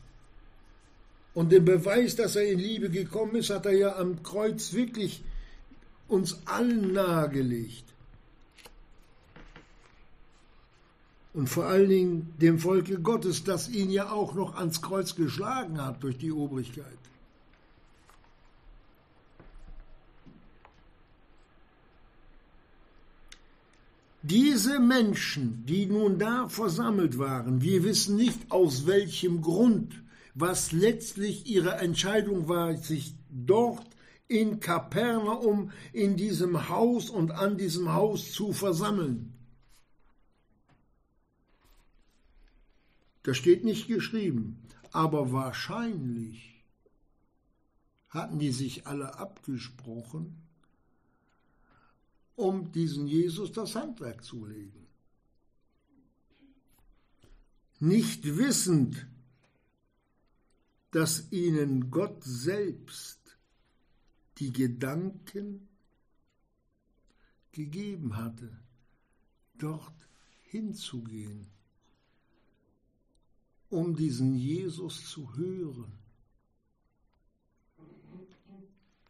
Und 1.35 1.51
den 1.53 1.65
Beweis, 1.65 2.17
dass 2.17 2.37
er 2.37 2.51
in 2.51 2.59
Liebe 2.59 2.91
gekommen 2.91 3.37
ist, 3.37 3.51
hat 3.51 3.67
er 3.67 3.73
ja 3.73 3.97
am 3.97 4.23
Kreuz 4.23 4.73
wirklich 4.73 5.23
uns 6.09 6.47
allen 6.47 6.93
nahegelegt. 6.93 7.92
Und 11.35 11.49
vor 11.49 11.65
allen 11.65 11.89
Dingen 11.89 12.35
dem 12.39 12.59
Volke 12.59 13.01
Gottes, 13.01 13.45
das 13.45 13.69
ihn 13.69 13.91
ja 13.91 14.11
auch 14.11 14.35
noch 14.35 14.55
ans 14.55 14.83
Kreuz 14.83 15.15
geschlagen 15.15 15.83
hat 15.83 16.03
durch 16.03 16.19
die 16.19 16.33
Obrigkeit. 16.33 16.99
Diese 24.25 24.79
Menschen, 24.79 25.65
die 25.67 25.87
nun 25.87 26.19
da 26.19 26.49
versammelt 26.49 27.19
waren, 27.19 27.61
wir 27.61 27.83
wissen 27.83 28.17
nicht 28.17 28.53
aus 28.53 28.87
welchem 28.87 29.43
Grund 29.43 30.03
was 30.35 30.73
letztlich 30.73 31.47
ihre 31.47 31.77
Entscheidung 31.77 32.49
war, 32.49 32.77
sich 32.77 33.15
dort 33.31 33.87
in 34.29 34.61
Kapernaum 34.61 35.73
in 35.93 36.17
diesem 36.17 36.69
Haus 36.69 37.11
und 37.11 37.33
an 37.33 37.59
diesem 37.59 37.93
Haus 37.93 38.33
zu 38.33 38.53
versammeln. 38.53 39.32
Das 43.23 43.37
steht 43.37 43.65
nicht 43.65 43.87
geschrieben, 43.87 44.63
aber 44.91 45.33
wahrscheinlich 45.33 46.65
hatten 48.09 48.39
die 48.39 48.53
sich 48.53 48.87
alle 48.87 49.19
abgesprochen, 49.19 50.43
um 52.35 52.73
diesen 52.73 53.07
Jesus 53.07 53.53
das 53.53 53.75
Handwerk 53.75 54.25
zu 54.25 54.45
legen. 54.45 54.87
Nicht 57.79 58.37
wissend, 58.37 59.07
dass 60.91 61.33
ihnen 61.33 61.91
Gott 61.91 62.23
selbst 62.23 63.37
die 64.39 64.53
Gedanken 64.53 65.69
gegeben 67.53 68.17
hatte, 68.17 68.51
dort 69.55 70.09
hinzugehen, 70.43 71.52
um 73.73 73.97
diesen 73.97 74.35
Jesus 74.35 75.09
zu 75.09 75.35
hören. 75.35 75.93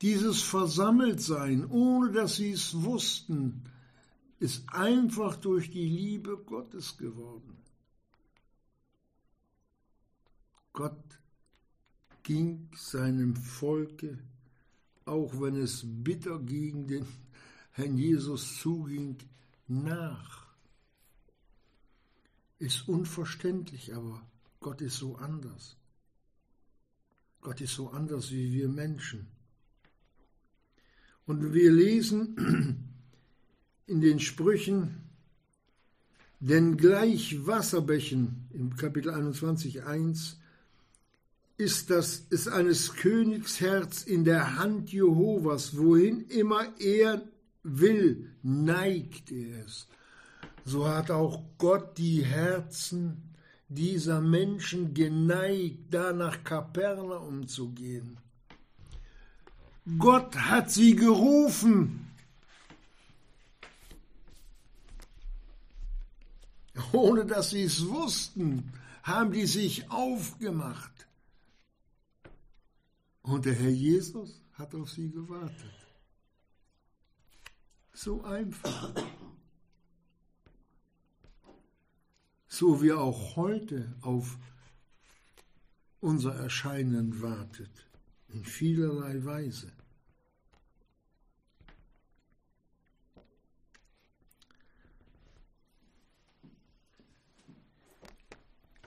Dieses 0.00 0.40
Versammeltsein, 0.42 1.66
ohne 1.68 2.12
dass 2.12 2.36
sie 2.36 2.52
es 2.52 2.80
wussten, 2.80 3.64
ist 4.38 4.62
einfach 4.68 5.36
durch 5.36 5.70
die 5.70 5.88
Liebe 5.88 6.36
Gottes 6.38 6.96
geworden. 6.96 7.56
Gott 10.72 11.20
ging 12.22 12.68
seinem 12.76 13.34
Volke, 13.34 14.18
auch 15.04 15.40
wenn 15.40 15.56
es 15.56 15.82
bitter 15.84 16.38
gegen 16.38 16.86
den 16.86 17.06
Herrn 17.72 17.98
Jesus 17.98 18.60
zuging, 18.60 19.18
nach. 19.66 20.46
Ist 22.58 22.88
unverständlich, 22.88 23.94
aber 23.94 24.22
Gott 24.62 24.80
ist 24.80 24.96
so 24.96 25.16
anders. 25.16 25.76
Gott 27.40 27.60
ist 27.60 27.74
so 27.74 27.90
anders 27.90 28.30
wie 28.30 28.52
wir 28.52 28.68
Menschen. 28.68 29.26
Und 31.26 31.52
wir 31.52 31.72
lesen 31.72 32.94
in 33.86 34.00
den 34.00 34.20
Sprüchen, 34.20 35.02
denn 36.38 36.76
gleich 36.76 37.46
Wasserbächen 37.46 38.48
im 38.52 38.76
Kapitel 38.76 39.10
21, 39.10 39.84
1 39.84 40.38
ist 41.56 41.90
das 41.90 42.18
ist 42.30 42.48
eines 42.48 42.94
Königs 42.94 43.60
Herz 43.60 44.02
in 44.02 44.24
der 44.24 44.56
Hand 44.56 44.90
Jehovas, 44.90 45.76
wohin 45.76 46.22
immer 46.28 46.66
er 46.80 47.22
will, 47.62 48.32
neigt 48.42 49.30
er 49.30 49.64
es. 49.64 49.86
So 50.64 50.88
hat 50.88 51.10
auch 51.10 51.44
Gott 51.58 51.98
die 51.98 52.24
Herzen 52.24 53.31
dieser 53.74 54.20
Menschen 54.20 54.94
geneigt, 54.94 55.92
da 55.92 56.12
nach 56.12 56.42
Kapernaum 56.44 57.46
zu 57.48 57.70
gehen. 57.70 58.18
Gott 59.98 60.36
hat 60.36 60.70
sie 60.70 60.94
gerufen. 60.94 62.08
Ohne 66.92 67.26
dass 67.26 67.50
sie 67.50 67.64
es 67.64 67.86
wussten, 67.88 68.72
haben 69.02 69.32
die 69.32 69.46
sich 69.46 69.90
aufgemacht. 69.90 71.06
Und 73.22 73.44
der 73.44 73.54
Herr 73.54 73.70
Jesus 73.70 74.40
hat 74.54 74.74
auf 74.74 74.90
sie 74.90 75.10
gewartet. 75.10 75.72
So 77.92 78.22
einfach. 78.24 78.94
So 82.54 82.82
wie 82.82 82.92
auch 82.92 83.36
heute 83.36 83.94
auf 84.02 84.36
unser 86.00 86.34
Erscheinen 86.34 87.22
wartet, 87.22 87.70
in 88.28 88.44
vielerlei 88.44 89.24
Weise. 89.24 89.72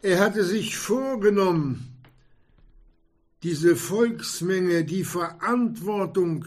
Er 0.04 0.20
hatte 0.20 0.46
sich 0.46 0.78
vorgenommen, 0.78 2.04
diese 3.42 3.76
Volksmenge, 3.76 4.86
die 4.86 5.04
Verantwortung 5.04 6.46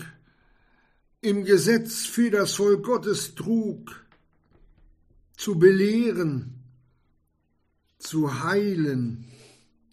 im 1.21 1.45
Gesetz 1.45 2.07
für 2.07 2.31
das 2.31 2.55
Volk 2.55 2.85
Gottes 2.85 3.35
trug, 3.35 4.07
zu 5.37 5.59
belehren, 5.59 6.58
zu 7.99 8.43
heilen, 8.43 9.25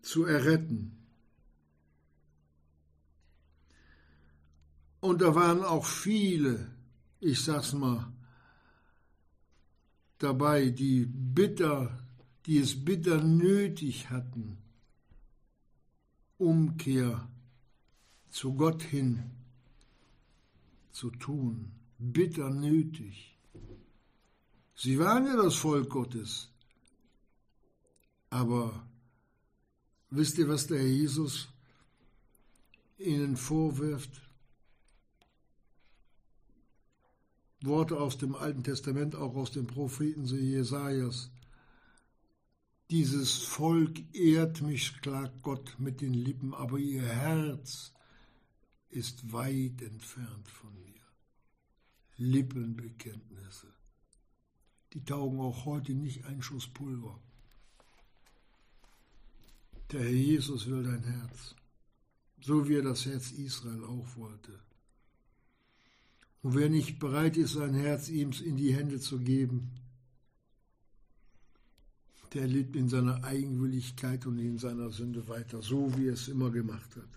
zu 0.02 0.26
erretten. 0.26 0.92
Und 5.00 5.22
da 5.22 5.36
waren 5.36 5.64
auch 5.64 5.86
viele, 5.86 6.72
ich 7.20 7.44
sag's 7.44 7.74
mal, 7.74 8.12
dabei, 10.18 10.70
die 10.70 11.06
bitter, 11.06 12.00
die 12.46 12.58
es 12.60 12.84
bitter 12.84 13.22
nötig 13.22 14.10
hatten, 14.10 14.58
Umkehr 16.38 17.28
zu 18.30 18.54
Gott 18.56 18.82
hin 18.82 19.32
zu 20.92 21.12
tun, 21.12 21.72
bitter 21.98 22.50
nötig. 22.50 23.38
Sie 24.76 24.98
waren 24.98 25.26
ja 25.26 25.36
das 25.36 25.56
Volk 25.56 25.90
Gottes. 25.90 26.50
Aber 28.36 28.86
wisst 30.10 30.38
ihr, 30.38 30.50
was 30.50 30.68
der 30.68 30.80
Herr 30.80 30.88
Jesus 30.88 31.48
ihnen 32.98 33.38
vorwirft? 33.38 34.12
Worte 37.62 37.98
aus 37.98 38.18
dem 38.18 38.36
Alten 38.36 38.62
Testament, 38.62 39.16
auch 39.16 39.36
aus 39.36 39.52
dem 39.52 39.68
Propheten 39.68 40.26
so 40.26 40.36
Jesajas. 40.36 41.32
Dieses 42.90 43.38
Volk 43.38 44.04
ehrt 44.14 44.62
mich, 44.62 45.00
klagt 45.02 45.42
Gott 45.42 45.74
mit 45.80 46.02
den 46.02 46.14
Lippen, 46.14 46.54
aber 46.54 46.78
ihr 46.78 47.04
Herz 47.04 47.94
ist 48.90 49.32
weit 49.32 49.82
entfernt 49.82 50.50
von 50.50 50.74
mir. 50.84 51.02
Lippenbekenntnisse. 52.18 53.74
Die 54.92 55.06
taugen 55.06 55.40
auch 55.40 55.64
heute 55.64 55.94
nicht 55.94 56.26
ein 56.26 56.42
Schuss 56.42 56.68
Pulver. 56.68 57.18
Der 59.92 60.02
Herr 60.02 60.10
Jesus 60.10 60.68
will 60.68 60.84
dein 60.84 61.04
Herz, 61.04 61.56
so 62.42 62.68
wie 62.68 62.76
er 62.76 62.82
das 62.82 63.06
Herz 63.06 63.32
Israel 63.32 63.84
auch 63.84 64.16
wollte. 64.16 64.60
Und 66.42 66.56
wer 66.56 66.70
nicht 66.70 67.00
bereit 67.00 67.38
ist, 67.38 67.54
sein 67.54 67.74
Herz 67.74 68.10
ihm 68.10 68.32
in 68.44 68.56
die 68.56 68.74
Hände 68.74 69.00
zu 69.00 69.20
geben, 69.20 69.72
der 72.34 72.48
lebt 72.48 72.76
in 72.76 72.90
seiner 72.90 73.24
Eigenwilligkeit 73.24 74.26
und 74.26 74.38
in 74.40 74.58
seiner 74.58 74.90
Sünde 74.90 75.28
weiter, 75.28 75.62
so 75.62 75.98
wie 75.98 76.08
er 76.08 76.14
es 76.14 76.28
immer 76.28 76.52
gemacht 76.52 76.90
hat. 76.96 77.08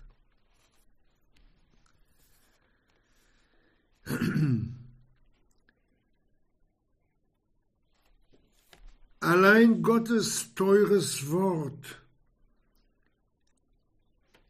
Allein 9.19 9.81
Gottes 9.83 10.55
teures 10.55 11.29
Wort 11.29 11.98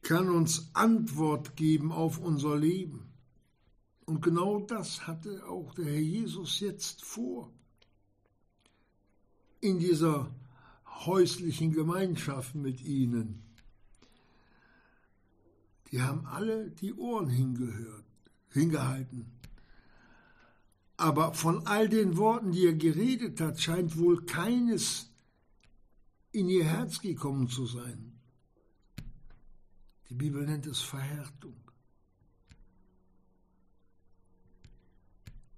kann 0.09 0.31
uns 0.31 0.71
Antwort 0.73 1.55
geben 1.55 1.91
auf 1.91 2.17
unser 2.17 2.57
Leben. 2.57 3.13
Und 4.07 4.23
genau 4.23 4.59
das 4.59 5.05
hatte 5.05 5.45
auch 5.45 5.75
der 5.75 5.85
Herr 5.85 5.99
Jesus 5.99 6.61
jetzt 6.61 7.05
vor. 7.05 7.53
In 9.61 9.77
dieser 9.77 10.33
häuslichen 11.05 11.73
Gemeinschaft 11.73 12.55
mit 12.55 12.81
ihnen. 12.81 13.43
Die 15.91 16.01
haben 16.01 16.25
alle 16.25 16.71
die 16.71 16.95
Ohren 16.95 17.29
hingehört, 17.29 18.05
hingehalten. 18.49 19.27
Aber 20.97 21.35
von 21.35 21.67
all 21.67 21.87
den 21.87 22.17
Worten, 22.17 22.51
die 22.51 22.65
er 22.65 22.73
geredet 22.73 23.39
hat, 23.41 23.61
scheint 23.61 23.95
wohl 23.95 24.25
keines 24.25 25.11
in 26.31 26.49
ihr 26.49 26.65
Herz 26.65 26.99
gekommen 26.99 27.47
zu 27.47 27.67
sein. 27.67 28.08
Die 30.09 30.15
Bibel 30.15 30.43
nennt 30.43 30.65
es 30.65 30.81
Verhärtung. 30.81 31.55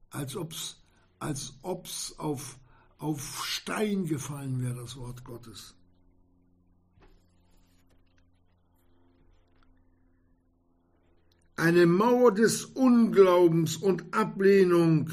Als 0.09 0.35
ob's, 0.35 0.81
als 1.19 1.53
ob's 1.61 2.13
auf, 2.17 2.59
auf 2.97 3.45
Stein 3.45 4.05
gefallen 4.05 4.61
wäre, 4.61 4.81
das 4.81 4.97
Wort 4.97 5.23
Gottes. 5.23 5.73
Eine 11.55 11.85
Mauer 11.85 12.33
des 12.33 12.65
Unglaubens 12.65 13.77
und 13.77 14.13
Ablehnung 14.13 15.11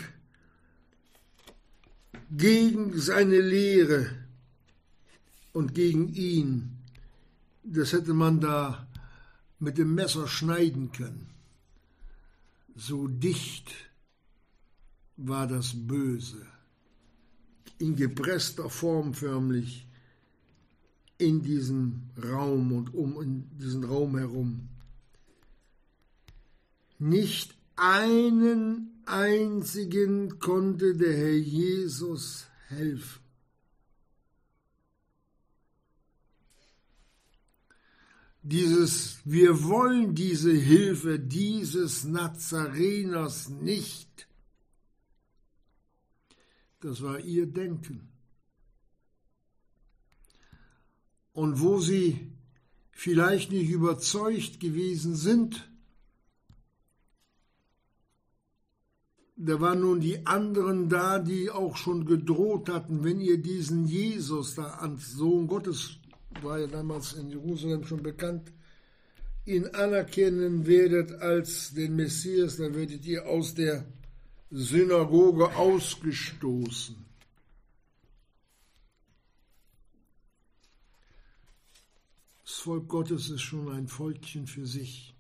gegen 2.31 2.99
seine 2.99 3.41
Lehre 3.41 4.11
und 5.53 5.75
gegen 5.75 6.09
ihn, 6.09 6.79
das 7.63 7.93
hätte 7.93 8.15
man 8.15 8.41
da 8.41 8.88
mit 9.59 9.79
dem 9.79 9.95
Messer 9.95 10.29
schneiden 10.29 10.93
können. 10.93 11.29
So 12.75 13.09
dicht 13.09 13.75
war 15.17 15.47
das 15.47 15.73
Böse, 15.75 16.47
in 17.79 17.97
gepresster 17.97 18.71
Form 18.71 19.15
förmlich 19.15 19.87
in 21.19 21.43
diesem 21.43 22.11
Raum 22.23 22.73
und 22.73 22.95
um 22.95 23.21
in 23.21 23.51
diesen 23.59 23.85
Raum 23.85 24.17
herum. 24.17 24.69
Nicht 27.01 27.57
einen 27.75 29.03
einzigen 29.07 30.39
konnte 30.39 30.97
der 30.97 31.17
Herr 31.17 31.37
Jesus 31.37 32.47
helfen. 32.69 33.18
Dieses, 38.51 39.21
wir 39.27 39.63
wollen 39.65 40.15
diese 40.15 40.53
Hilfe 40.53 41.19
dieses 41.19 42.05
Nazareners 42.05 43.51
nicht. 43.51 44.27
Das 46.81 47.03
war 47.03 47.21
ihr 47.21 47.45
Denken. 47.45 48.09
Und 51.35 51.61
wo 51.61 51.79
sie 51.79 52.33
vielleicht 52.91 53.53
nicht 53.53 53.69
überzeugt 53.69 54.61
gewesen 54.61 55.15
sind, 55.15 55.71
da 59.37 59.61
waren 59.61 59.81
nun 59.81 60.01
die 60.01 60.27
anderen 60.27 60.89
da, 60.89 61.19
die 61.19 61.51
auch 61.51 61.77
schon 61.77 62.07
gedroht 62.07 62.71
hatten, 62.71 63.05
wenn 63.05 63.21
ihr 63.21 63.43
diesen 63.43 63.85
Jesus 63.85 64.55
da 64.55 64.79
ans 64.79 65.13
Sohn 65.13 65.47
Gottes, 65.49 65.98
war 66.43 66.59
ja 66.59 66.67
damals 66.67 67.15
in 67.15 67.31
Jerusalem 67.31 67.85
schon 67.85 68.03
bekannt, 68.03 68.53
ihn 69.45 69.67
anerkennen 69.67 70.67
werdet 70.67 71.13
als 71.13 71.73
den 71.75 71.97
Messias, 71.97 72.57
dann 72.57 72.75
werdet 72.75 73.05
ihr 73.07 73.27
aus 73.27 73.55
der 73.55 73.87
Synagoge 74.51 75.55
ausgestoßen. 75.57 76.97
Das 82.45 82.55
Volk 82.55 82.89
Gottes 82.89 83.31
ist 83.31 83.43
schon 83.43 83.69
ein 83.69 83.89
Volkchen 83.89 84.47
für 84.47 84.67
sich. 84.67 85.15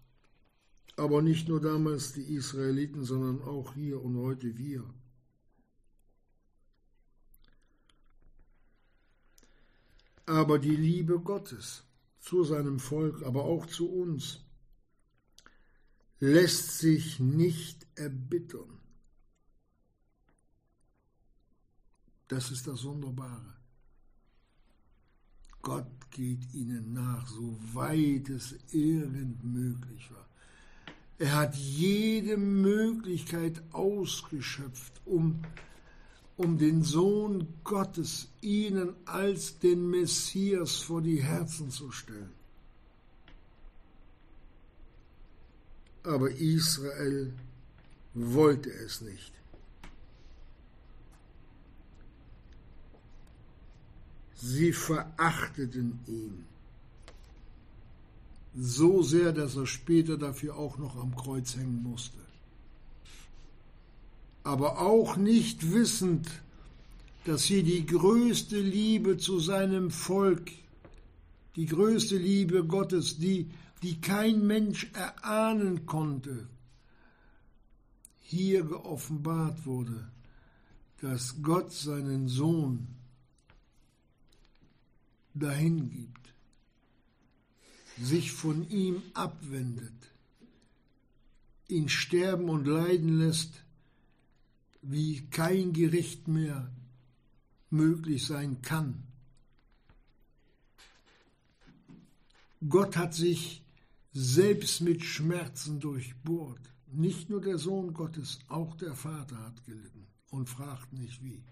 Aber 0.96 1.22
nicht 1.22 1.48
nur 1.48 1.60
damals 1.60 2.12
die 2.12 2.34
Israeliten, 2.34 3.04
sondern 3.04 3.42
auch 3.42 3.74
hier 3.74 4.02
und 4.02 4.16
heute 4.16 4.58
wir. 4.58 4.82
Aber 10.28 10.58
die 10.58 10.76
Liebe 10.76 11.18
Gottes 11.20 11.84
zu 12.20 12.44
seinem 12.44 12.80
Volk, 12.80 13.22
aber 13.22 13.44
auch 13.44 13.64
zu 13.64 13.90
uns, 13.90 14.44
lässt 16.20 16.78
sich 16.78 17.18
nicht 17.18 17.86
erbittern. 17.94 18.78
Das 22.28 22.50
ist 22.50 22.66
das 22.66 22.84
Wunderbare. 22.84 23.54
Gott 25.62 26.10
geht 26.10 26.52
ihnen 26.52 26.92
nach, 26.92 27.26
soweit 27.26 28.28
es 28.28 28.54
irgend 28.70 29.42
möglich 29.42 30.10
war. 30.10 30.28
Er 31.16 31.36
hat 31.36 31.56
jede 31.56 32.36
Möglichkeit 32.36 33.62
ausgeschöpft, 33.72 35.00
um, 35.06 35.40
um 36.38 36.56
den 36.56 36.84
Sohn 36.84 37.48
Gottes 37.64 38.28
ihnen 38.40 38.94
als 39.04 39.58
den 39.58 39.90
Messias 39.90 40.76
vor 40.76 41.02
die 41.02 41.20
Herzen 41.20 41.70
zu 41.70 41.90
stellen. 41.90 42.32
Aber 46.04 46.30
Israel 46.30 47.34
wollte 48.14 48.70
es 48.70 49.00
nicht. 49.00 49.32
Sie 54.36 54.72
verachteten 54.72 55.98
ihn 56.06 56.44
so 58.56 59.02
sehr, 59.02 59.32
dass 59.32 59.56
er 59.56 59.66
später 59.66 60.16
dafür 60.16 60.56
auch 60.56 60.78
noch 60.78 60.96
am 60.96 61.16
Kreuz 61.16 61.56
hängen 61.56 61.82
musste. 61.82 62.27
Aber 64.48 64.80
auch 64.80 65.18
nicht 65.18 65.74
wissend, 65.74 66.26
dass 67.26 67.44
hier 67.44 67.62
die 67.62 67.84
größte 67.84 68.58
Liebe 68.58 69.18
zu 69.18 69.40
seinem 69.40 69.90
Volk, 69.90 70.52
die 71.54 71.66
größte 71.66 72.16
Liebe 72.16 72.64
Gottes, 72.64 73.18
die, 73.18 73.50
die 73.82 74.00
kein 74.00 74.46
Mensch 74.46 74.90
erahnen 74.94 75.84
konnte, 75.84 76.48
hier 78.20 78.64
geoffenbart 78.64 79.66
wurde, 79.66 80.10
dass 81.02 81.42
Gott 81.42 81.70
seinen 81.70 82.26
Sohn 82.28 82.86
dahin 85.34 85.90
gibt, 85.90 86.32
sich 88.00 88.32
von 88.32 88.66
ihm 88.70 89.02
abwendet, 89.12 89.92
ihn 91.68 91.90
sterben 91.90 92.48
und 92.48 92.66
leiden 92.66 93.18
lässt, 93.18 93.62
wie 94.82 95.26
kein 95.30 95.72
Gericht 95.72 96.28
mehr 96.28 96.70
möglich 97.70 98.26
sein 98.26 98.62
kann. 98.62 99.02
Gott 102.68 102.96
hat 102.96 103.14
sich 103.14 103.62
selbst 104.12 104.80
mit 104.80 105.04
Schmerzen 105.04 105.80
durchbohrt. 105.80 106.60
Nicht 106.90 107.28
nur 107.28 107.40
der 107.40 107.58
Sohn 107.58 107.92
Gottes, 107.92 108.38
auch 108.48 108.74
der 108.76 108.94
Vater 108.94 109.38
hat 109.38 109.64
gelitten 109.64 110.06
und 110.30 110.48
fragt 110.48 110.92
nicht 110.92 111.22
wie. 111.22 111.44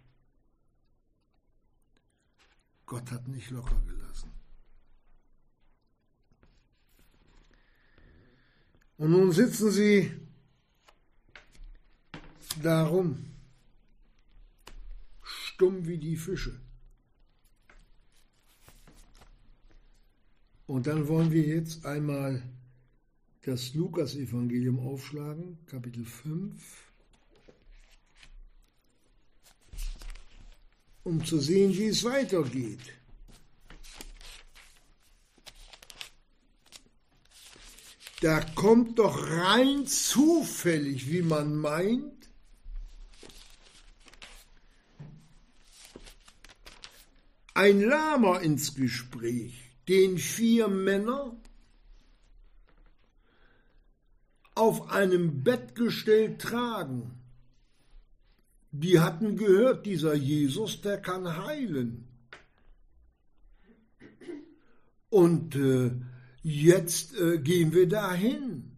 Gott 2.86 3.10
hat 3.10 3.28
nicht 3.28 3.50
locker 3.50 3.80
gelassen. 3.86 4.30
Und 8.96 9.10
nun 9.10 9.32
sitzen 9.32 9.70
sie 9.70 10.10
darum, 12.62 13.24
stumm 15.22 15.86
wie 15.86 15.98
die 15.98 16.16
Fische. 16.16 16.60
Und 20.66 20.86
dann 20.86 21.06
wollen 21.08 21.30
wir 21.30 21.42
jetzt 21.42 21.86
einmal 21.86 22.42
das 23.42 23.74
Lukas-Evangelium 23.74 24.80
aufschlagen, 24.80 25.58
Kapitel 25.66 26.04
5. 26.04 26.86
um 31.06 31.24
zu 31.24 31.38
sehen, 31.38 31.72
wie 31.76 31.86
es 31.86 32.02
weitergeht. 32.02 32.80
Da 38.20 38.40
kommt 38.40 38.98
doch 38.98 39.30
rein 39.30 39.86
zufällig, 39.86 41.08
wie 41.08 41.22
man 41.22 41.54
meint, 41.54 42.15
ein 47.56 47.80
Lama 47.80 48.38
ins 48.38 48.74
Gespräch, 48.74 49.54
den 49.88 50.18
vier 50.18 50.68
Männer 50.68 51.34
auf 54.54 54.90
einem 54.90 55.42
Bettgestell 55.42 56.36
tragen. 56.36 57.12
Die 58.72 59.00
hatten 59.00 59.36
gehört, 59.38 59.86
dieser 59.86 60.14
Jesus, 60.14 60.82
der 60.82 61.00
kann 61.00 61.46
heilen. 61.46 62.06
Und 65.08 65.56
äh, 65.56 65.92
jetzt 66.42 67.16
äh, 67.16 67.38
gehen 67.38 67.72
wir 67.72 67.88
dahin. 67.88 68.76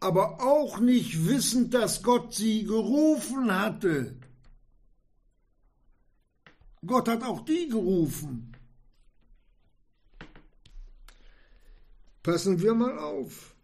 Aber 0.00 0.42
auch 0.42 0.80
nicht 0.80 1.26
wissend, 1.26 1.72
dass 1.72 2.02
Gott 2.02 2.34
sie 2.34 2.64
gerufen 2.64 3.50
hatte. 3.50 4.16
Gott 6.86 7.08
hat 7.08 7.22
auch 7.22 7.44
die 7.44 7.68
gerufen. 7.68 8.52
Passen 12.22 12.60
wir 12.60 12.74
mal 12.74 12.98
auf. 12.98 13.54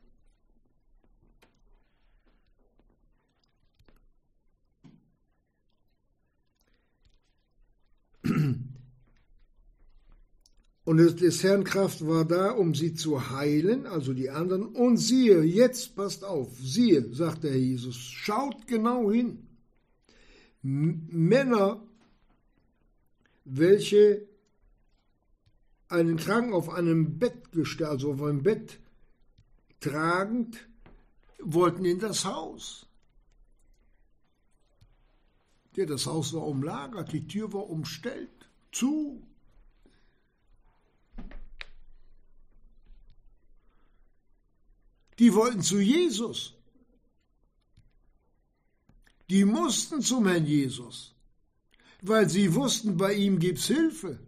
Und 10.84 10.96
des 10.96 11.42
Herrn 11.42 11.64
Kraft 11.64 12.06
war 12.06 12.24
da, 12.24 12.50
um 12.50 12.74
sie 12.74 12.94
zu 12.94 13.30
heilen, 13.30 13.86
also 13.86 14.12
die 14.12 14.30
anderen. 14.30 14.66
Und 14.66 14.96
siehe, 14.96 15.42
jetzt 15.42 15.96
passt 15.96 16.24
auf, 16.24 16.56
siehe, 16.58 17.14
sagt 17.14 17.44
der 17.44 17.58
Jesus, 17.58 17.96
schaut 17.96 18.66
genau 18.66 19.10
hin. 19.10 19.46
Männer, 20.60 21.82
welche 23.44 24.26
einen 25.88 26.16
Kranken 26.16 26.54
auf 26.54 26.70
einem 26.70 27.18
Bett 27.18 27.52
gestellt, 27.52 27.90
also 27.90 28.12
auf 28.12 28.22
einem 28.22 28.42
Bett 28.42 28.78
tragend, 29.80 30.66
wollten 31.38 31.84
in 31.84 31.98
das 31.98 32.24
Haus. 32.24 32.86
Ja, 35.76 35.86
das 35.86 36.06
Haus 36.06 36.32
war 36.34 36.46
umlagert, 36.46 37.12
die 37.12 37.26
Tür 37.26 37.52
war 37.52 37.68
umstellt, 37.68 38.30
zu. 38.70 39.22
Die 45.18 45.34
wollten 45.34 45.62
zu 45.62 45.78
Jesus. 45.80 46.54
Die 49.30 49.44
mussten 49.44 50.02
zum 50.02 50.26
Herrn 50.26 50.44
Jesus, 50.44 51.14
weil 52.02 52.28
sie 52.28 52.54
wussten, 52.54 52.96
bei 52.96 53.14
ihm 53.14 53.38
gibt's 53.38 53.66
Hilfe. 53.66 54.18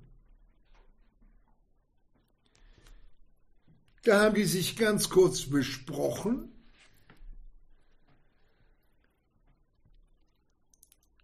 Da 4.04 4.22
haben 4.22 4.34
die 4.34 4.44
sich 4.44 4.76
ganz 4.76 5.08
kurz 5.08 5.46
besprochen. 5.46 6.52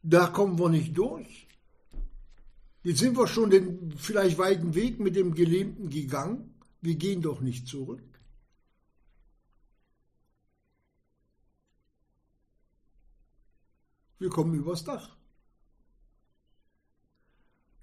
Da 0.03 0.27
kommen 0.27 0.59
wir 0.59 0.71
nicht 0.71 0.97
durch. 0.97 1.47
Jetzt 2.83 3.01
sind 3.01 3.17
wir 3.17 3.27
schon 3.27 3.51
den 3.51 3.93
vielleicht 3.97 4.39
weiten 4.39 4.75
Weg 4.75 4.99
mit 4.99 5.15
dem 5.15 5.35
Gelähmten 5.35 5.91
gegangen. 5.91 6.55
Wir 6.81 6.97
gehen 6.97 7.21
doch 7.23 7.41
nicht 7.41 7.69
zurück. 7.69 8.03
Wir 14.19 14.31
kommen 14.31 14.55
übers 14.55 14.85
Dach. 14.85 15.20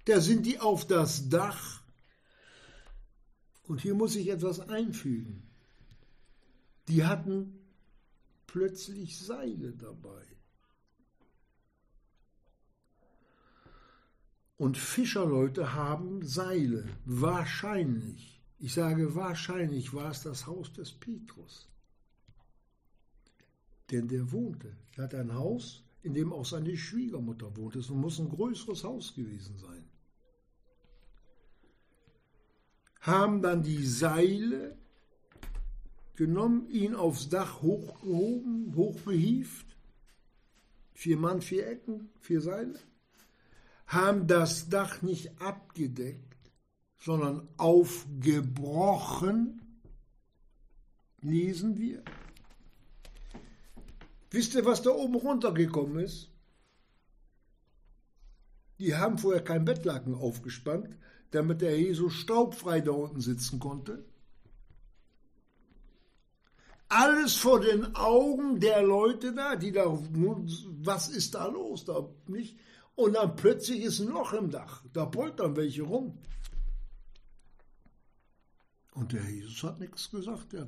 Da 0.08 0.22
sind 0.22 0.46
die 0.46 0.58
auf 0.58 0.86
das 0.86 1.28
Dach. 1.28 1.82
Und 3.64 3.82
hier 3.82 3.94
muss 3.94 4.16
ich 4.16 4.30
etwas 4.30 4.58
einfügen. 4.58 5.42
Die 6.88 7.04
hatten 7.04 7.58
plötzlich 8.46 9.18
Seile 9.18 9.72
dabei. 9.72 10.24
Und 14.56 14.78
Fischerleute 14.78 15.74
haben 15.74 16.26
Seile. 16.26 16.88
Wahrscheinlich, 17.04 18.40
ich 18.58 18.72
sage 18.72 19.14
wahrscheinlich, 19.14 19.92
war 19.92 20.10
es 20.10 20.22
das 20.22 20.46
Haus 20.46 20.72
des 20.72 20.90
Petrus. 20.90 21.68
Denn 23.90 24.08
der 24.08 24.32
wohnte. 24.32 24.74
Er 24.96 25.04
hat 25.04 25.14
ein 25.14 25.34
Haus 25.34 25.82
in 26.02 26.14
dem 26.14 26.32
auch 26.32 26.46
seine 26.46 26.76
Schwiegermutter 26.78 27.54
wohnt. 27.58 27.76
Es 27.76 27.90
muss 27.90 28.18
ein 28.18 28.30
größeres 28.30 28.84
Haus 28.84 29.14
gewesen 29.14 29.58
sein. 29.58 29.87
Haben 33.08 33.40
dann 33.40 33.62
die 33.62 33.86
Seile 33.86 34.76
genommen, 36.14 36.68
ihn 36.68 36.94
aufs 36.94 37.30
Dach 37.30 37.62
hochgehoben, 37.62 38.74
hochbehieft. 38.76 39.78
Vier 40.92 41.16
Mann, 41.16 41.40
vier 41.40 41.68
Ecken, 41.68 42.10
vier 42.20 42.42
Seile. 42.42 42.78
Haben 43.86 44.26
das 44.26 44.68
Dach 44.68 45.00
nicht 45.00 45.40
abgedeckt, 45.40 46.36
sondern 46.98 47.48
aufgebrochen, 47.56 49.62
lesen 51.22 51.78
wir. 51.78 52.02
Wisst 54.30 54.54
ihr, 54.54 54.66
was 54.66 54.82
da 54.82 54.90
oben 54.90 55.14
runtergekommen 55.14 56.04
ist? 56.04 56.30
Die 58.78 58.94
haben 58.94 59.18
vorher 59.18 59.42
kein 59.42 59.64
Bettlaken 59.64 60.14
aufgespannt, 60.14 60.96
damit 61.30 61.60
der 61.60 61.78
Jesus 61.78 62.14
staubfrei 62.14 62.80
da 62.80 62.92
unten 62.92 63.20
sitzen 63.20 63.58
konnte. 63.58 64.04
Alles 66.88 67.34
vor 67.34 67.60
den 67.60 67.94
Augen 67.96 68.60
der 68.60 68.82
Leute 68.82 69.34
da, 69.34 69.56
die 69.56 69.72
da, 69.72 69.84
was 69.86 71.08
ist 71.08 71.34
da 71.34 71.46
los? 71.46 71.84
Da 71.84 72.08
nicht? 72.26 72.58
Und 72.94 73.12
dann 73.12 73.36
plötzlich 73.36 73.82
ist 73.82 74.00
ein 74.00 74.08
Loch 74.08 74.32
im 74.32 74.50
Dach. 74.50 74.82
Da 74.92 75.04
poltern 75.04 75.54
welche 75.54 75.82
rum. 75.82 76.18
Und 78.94 79.12
der 79.12 79.22
Jesus 79.22 79.62
hat 79.62 79.78
nichts 79.78 80.10
gesagt. 80.10 80.54
Er, 80.54 80.66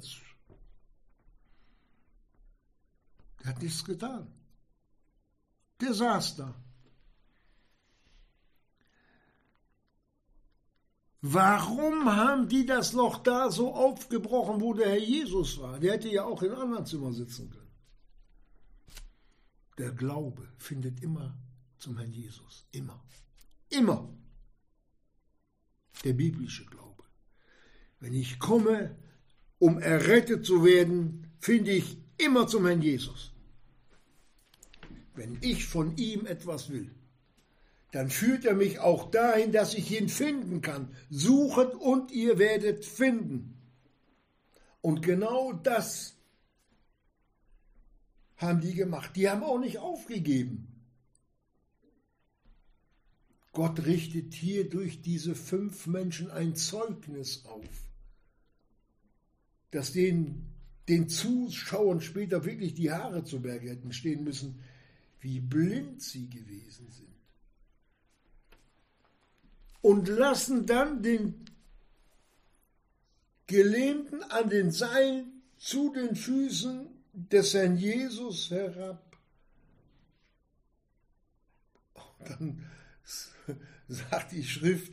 er 3.42 3.51
hat 3.51 3.62
nichts 3.62 3.85
getan. 3.85 4.33
Der 5.81 5.94
saß 5.94 6.37
da. 6.37 6.55
Warum 11.23 12.07
haben 12.07 12.49
die 12.49 12.65
das 12.65 12.95
Loch 12.95 13.19
da 13.19 13.51
so 13.51 13.75
aufgebrochen, 13.75 14.61
wo 14.61 14.73
der 14.73 14.91
Herr 14.91 14.99
Jesus 14.99 15.59
war? 15.61 15.79
Der 15.79 15.93
hätte 15.93 16.09
ja 16.09 16.25
auch 16.25 16.43
in 16.43 16.53
anderen 16.53 16.87
Zimmern 16.87 17.13
sitzen 17.13 17.51
können. 17.51 17.71
Der 19.77 19.93
Glaube 19.93 20.49
findet 20.57 21.03
immer 21.03 21.37
zum 21.79 21.99
Herrn 21.99 22.13
Jesus. 22.13 22.67
Immer. 22.73 23.03
Immer. 23.69 24.09
Der 26.05 26.15
biblische 26.15 26.65
Glaube. 26.67 27.05
Wenn 27.99 28.15
ich 28.15 28.39
komme, 28.39 28.97
um 29.59 29.79
errettet 29.79 30.47
zu 30.47 30.65
werden, 30.65 31.31
finde 31.39 31.73
ich 31.73 31.99
immer 32.17 32.47
zum 32.47 32.67
Herrn 32.67 32.81
Jesus. 32.81 33.33
Wenn 35.15 35.37
ich 35.43 35.67
von 35.67 35.97
ihm 35.99 36.25
etwas 36.25 36.71
will 36.71 36.95
dann 37.92 38.09
führt 38.09 38.44
er 38.44 38.55
mich 38.55 38.79
auch 38.79 39.11
dahin, 39.11 39.53
dass 39.53 39.74
ich 39.74 39.90
ihn 39.90 40.09
finden 40.09 40.61
kann. 40.61 40.94
Suchet 41.09 41.74
und 41.74 42.12
ihr 42.12 42.38
werdet 42.38 42.85
finden. 42.85 43.57
Und 44.81 45.03
genau 45.03 45.53
das 45.53 46.16
haben 48.37 48.61
die 48.61 48.74
gemacht. 48.74 49.16
Die 49.16 49.29
haben 49.29 49.42
auch 49.42 49.59
nicht 49.59 49.79
aufgegeben. 49.79 50.68
Gott 53.53 53.85
richtet 53.85 54.35
hier 54.35 54.68
durch 54.68 55.03
diese 55.03 55.35
fünf 55.35 55.88
Menschen 55.88 56.31
ein 56.31 56.55
Zeugnis 56.55 57.44
auf, 57.44 57.90
dass 59.72 59.92
den, 59.92 60.46
den 60.88 61.09
Zuschauern 61.09 62.00
später 62.00 62.44
wirklich 62.44 62.74
die 62.74 62.92
Haare 62.92 63.24
zu 63.24 63.42
Berge 63.42 63.70
hätten 63.70 63.92
stehen 63.92 64.22
müssen, 64.22 64.61
wie 65.18 65.40
blind 65.40 66.00
sie 66.00 66.31
gewesen 66.31 66.88
sind 66.90 67.20
und 69.83 70.09
lassen 70.09 70.66
dann 70.66 71.03
den 71.03 71.47
Gelähmten 73.47 74.23
an 74.25 74.49
den 74.49 74.71
Seilen 74.71 75.43
zu 75.57 75.93
den 75.93 76.14
Füßen 76.14 76.87
des 77.12 77.55
Herrn 77.55 77.77
Jesus 77.77 78.51
herab. 78.51 79.16
Und 81.95 82.31
dann 82.31 82.66
sagt 83.88 84.33
die 84.33 84.45
Schrift, 84.45 84.93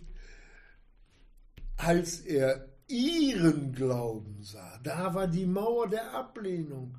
als 1.78 2.21
er 2.21 2.67
ihren 2.88 3.73
Glauben 3.73 4.41
sah, 4.41 4.80
da 4.80 5.13
war 5.13 5.28
die 5.28 5.45
Mauer 5.45 5.88
der 5.89 6.13
Ablehnung. 6.13 6.97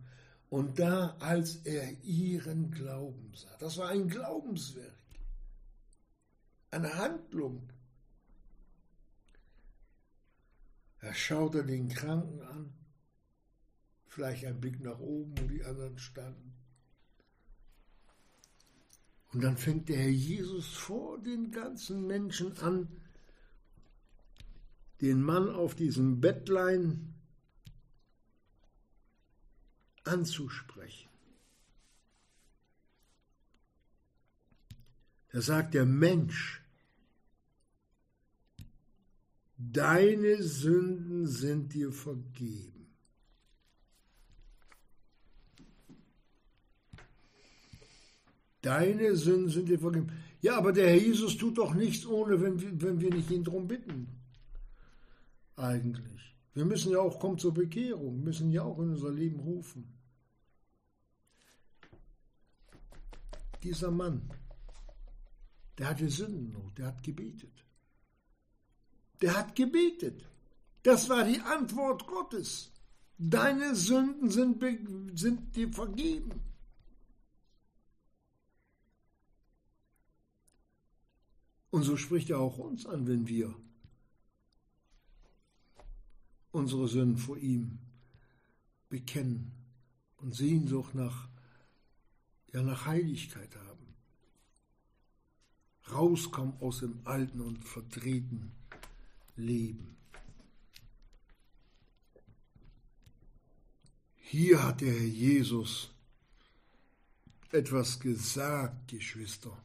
Und 0.51 0.79
da, 0.79 1.17
als 1.19 1.57
er 1.65 1.91
ihren 2.05 2.71
Glauben 2.71 3.33
sah, 3.35 3.55
das 3.59 3.77
war 3.77 3.89
ein 3.89 4.09
Glaubenswerk, 4.09 4.95
eine 6.71 6.95
Handlung, 6.95 7.69
Er 11.01 11.15
schaute 11.15 11.65
den 11.65 11.89
Kranken 11.89 12.43
an, 12.43 12.73
vielleicht 14.07 14.45
ein 14.45 14.61
Blick 14.61 14.81
nach 14.81 14.99
oben, 14.99 15.39
wo 15.39 15.47
die 15.47 15.65
anderen 15.65 15.99
standen. 15.99 16.55
Und 19.33 19.43
dann 19.43 19.57
fängt 19.57 19.89
der 19.89 19.99
Herr 19.99 20.09
Jesus 20.09 20.69
vor 20.75 21.19
den 21.21 21.51
ganzen 21.51 22.07
Menschen 22.07 22.57
an, 22.59 22.89
den 25.01 25.23
Mann 25.23 25.49
auf 25.51 25.75
diesem 25.75 26.21
Bettlein 26.21 27.15
anzusprechen. 30.05 31.09
Da 35.31 35.43
sagt 35.43 35.75
der 35.75 35.85
Mensch, 35.85 36.58
deine 39.59 40.43
Sünden 40.43 41.27
sind 41.27 41.75
dir 41.75 41.93
vergeben. 41.93 42.79
Deine 48.63 49.17
Sünden 49.17 49.51
sind 49.51 49.69
dir 49.69 49.79
vergeben. 49.79 50.13
Ja, 50.41 50.57
aber 50.57 50.73
der 50.73 50.89
Herr 50.89 50.97
Jesus 50.97 51.37
tut 51.37 51.59
doch 51.59 51.75
nichts 51.75 52.07
ohne, 52.07 52.41
wenn 52.41 52.61
wir, 52.61 52.81
wenn 52.81 53.01
wir 53.01 53.13
nicht 53.13 53.31
ihn 53.31 53.45
darum 53.45 53.67
bitten. 53.67 54.09
Eigentlich. 55.57 56.37
Wir 56.55 56.65
müssen 56.65 56.93
ja 56.93 57.01
auch 57.01 57.19
kommen 57.19 57.39
zur 57.39 57.55
Bekehrung, 57.55 58.23
müssen 58.23 58.51
ja 58.51 58.63
auch 58.63 58.79
in 58.79 58.91
unser 58.91 59.11
Leben 59.11 59.41
rufen. 59.41 59.93
Dieser 63.63 63.91
Mann, 63.91 64.29
der 65.79 65.91
hatte 65.91 66.09
Sündennot, 66.09 66.79
der 66.79 66.87
hat 66.87 67.03
gebetet. 67.03 67.68
Der 69.21 69.37
hat 69.37 69.57
gebetet. 69.57 70.25
Das 70.83 71.09
war 71.09 71.25
die 71.25 71.41
Antwort 71.41 72.07
Gottes. 72.07 72.71
Deine 73.19 73.75
Sünden 73.75 74.31
sind, 74.31 74.63
sind 75.19 75.57
dir 75.57 75.73
vergeben. 75.73 76.41
Und 81.71 81.83
so 81.83 81.97
spricht 81.97 82.31
er 82.31 82.39
auch 82.39 82.59
uns 82.59 82.87
an, 82.87 83.07
wenn 83.07 83.29
wir 83.29 83.55
unsere 86.51 86.89
Sünden 86.89 87.19
vor 87.19 87.37
ihm 87.37 87.79
bekennen 88.89 89.53
und 90.17 90.35
Sehnsucht 90.35 90.95
nach, 90.95 91.29
ja, 92.53 92.63
nach 92.63 92.87
Heiligkeit 92.87 93.55
haben. 93.55 93.95
Rauskommen 95.93 96.55
aus 96.61 96.81
dem 96.81 97.01
Alten 97.05 97.41
und 97.41 97.65
Vertreten 97.65 98.53
leben. 99.39 99.97
Hier 104.17 104.63
hat 104.63 104.83
der 104.83 104.93
Herr 104.93 105.07
Jesus 105.07 105.91
etwas 107.51 107.99
gesagt, 107.99 108.89
Geschwister, 108.89 109.57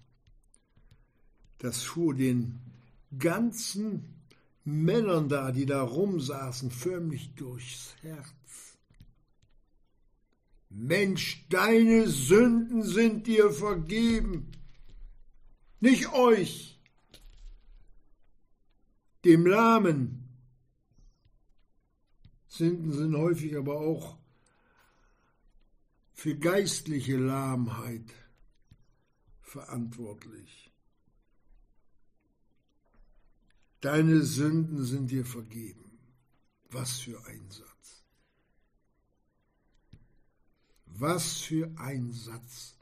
das 1.57 1.83
vor 1.83 2.13
den 2.13 2.59
ganzen 3.19 4.23
Männern 4.63 5.27
da, 5.27 5.51
die 5.51 5.65
da 5.65 5.81
rumsaßen, 5.81 6.71
förmlich 6.71 7.33
durchs 7.35 7.95
Herz. 8.01 8.77
Mensch, 10.69 11.45
deine 11.49 12.07
Sünden 12.07 12.83
sind 12.83 13.27
dir 13.27 13.51
vergeben, 13.51 14.51
nicht 15.81 16.11
euch 16.13 16.72
dem 19.23 19.45
Lahmen. 19.45 20.29
Sünden 22.47 22.91
sind 22.91 23.15
häufig 23.15 23.57
aber 23.57 23.79
auch 23.79 24.17
für 26.13 26.37
geistliche 26.37 27.17
Lahmheit 27.17 28.13
verantwortlich. 29.41 30.71
Deine 33.81 34.21
Sünden 34.21 34.85
sind 34.85 35.11
dir 35.11 35.25
vergeben. 35.25 35.99
Was 36.69 36.99
für 36.99 37.23
ein 37.25 37.49
Satz. 37.49 38.05
Was 40.85 41.39
für 41.39 41.69
ein 41.77 42.11
Satz. 42.11 42.77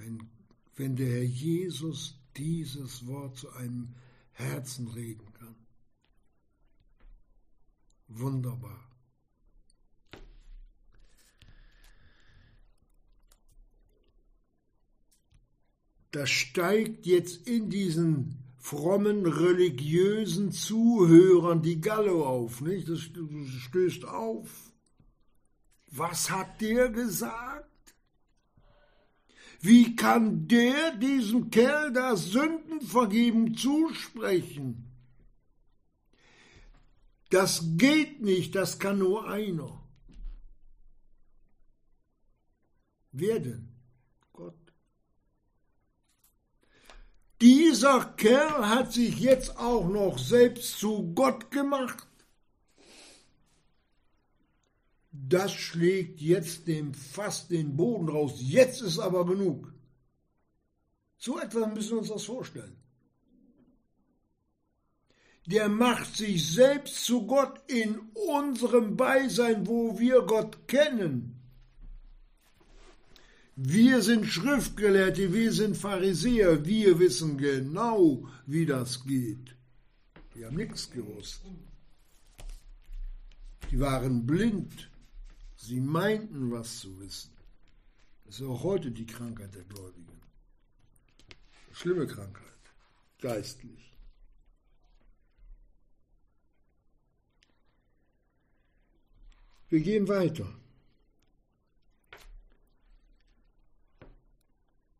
wenn, 0.00 0.30
wenn 0.76 0.96
der 0.96 1.08
Herr 1.08 1.24
Jesus 1.24 2.18
dieses 2.36 3.06
Wort 3.06 3.36
zu 3.36 3.50
einem 3.50 3.94
Herzen 4.32 4.88
reden 4.88 5.32
kann. 5.34 5.59
Wunderbar. 8.10 8.90
Da 16.10 16.26
steigt 16.26 17.06
jetzt 17.06 17.46
in 17.46 17.70
diesen 17.70 18.42
frommen 18.58 19.26
religiösen 19.26 20.50
Zuhörern 20.50 21.62
die 21.62 21.80
Galle 21.80 22.12
auf, 22.12 22.60
nicht? 22.60 22.88
Das 22.88 23.00
stößt 23.00 24.04
auf. 24.04 24.72
Was 25.86 26.30
hat 26.30 26.60
der 26.60 26.88
gesagt? 26.88 27.94
Wie 29.60 29.94
kann 29.94 30.48
der 30.48 30.96
diesem 30.96 31.50
Kerl 31.50 31.92
da 31.92 32.16
Sündenvergebung 32.16 33.54
zusprechen? 33.54 34.89
Das 37.30 37.62
geht 37.76 38.20
nicht, 38.20 38.56
das 38.56 38.78
kann 38.80 38.98
nur 38.98 39.28
einer. 39.28 39.80
Wer 43.12 43.38
denn? 43.38 43.68
Gott. 44.32 44.72
Dieser 47.40 48.04
Kerl 48.16 48.68
hat 48.68 48.92
sich 48.92 49.18
jetzt 49.20 49.56
auch 49.56 49.88
noch 49.88 50.18
selbst 50.18 50.78
zu 50.78 51.14
Gott 51.14 51.50
gemacht. 51.52 52.08
Das 55.12 55.52
schlägt 55.52 56.20
jetzt 56.20 56.66
dem 56.66 56.94
Fass 56.94 57.46
den 57.46 57.76
Boden 57.76 58.08
raus. 58.08 58.34
Jetzt 58.38 58.80
ist 58.80 58.98
aber 58.98 59.24
genug. 59.24 59.72
So 61.16 61.38
etwas 61.38 61.72
müssen 61.74 61.90
wir 61.92 61.98
uns 61.98 62.08
das 62.08 62.24
vorstellen. 62.24 62.79
Der 65.50 65.68
macht 65.68 66.14
sich 66.16 66.52
selbst 66.52 67.04
zu 67.04 67.26
Gott 67.26 67.60
in 67.66 67.98
unserem 68.14 68.96
Beisein, 68.96 69.66
wo 69.66 69.98
wir 69.98 70.22
Gott 70.22 70.68
kennen. 70.68 71.40
Wir 73.56 74.00
sind 74.00 74.26
Schriftgelehrte, 74.26 75.32
wir 75.32 75.52
sind 75.52 75.76
Pharisäer, 75.76 76.64
wir 76.64 77.00
wissen 77.00 77.36
genau, 77.36 78.28
wie 78.46 78.64
das 78.64 79.04
geht. 79.04 79.56
Die 80.36 80.44
haben 80.44 80.56
nichts 80.56 80.88
gewusst. 80.88 81.42
Die 83.72 83.80
waren 83.80 84.26
blind. 84.26 84.88
Sie 85.56 85.80
meinten, 85.80 86.52
was 86.52 86.78
zu 86.78 87.00
wissen. 87.00 87.32
Das 88.24 88.36
ist 88.36 88.46
auch 88.46 88.62
heute 88.62 88.92
die 88.92 89.06
Krankheit 89.06 89.52
der 89.52 89.64
Gläubigen. 89.64 90.20
Schlimme 91.72 92.06
Krankheit, 92.06 92.62
geistlich. 93.20 93.90
Wir 99.70 99.80
gehen 99.80 100.08
weiter. 100.08 100.52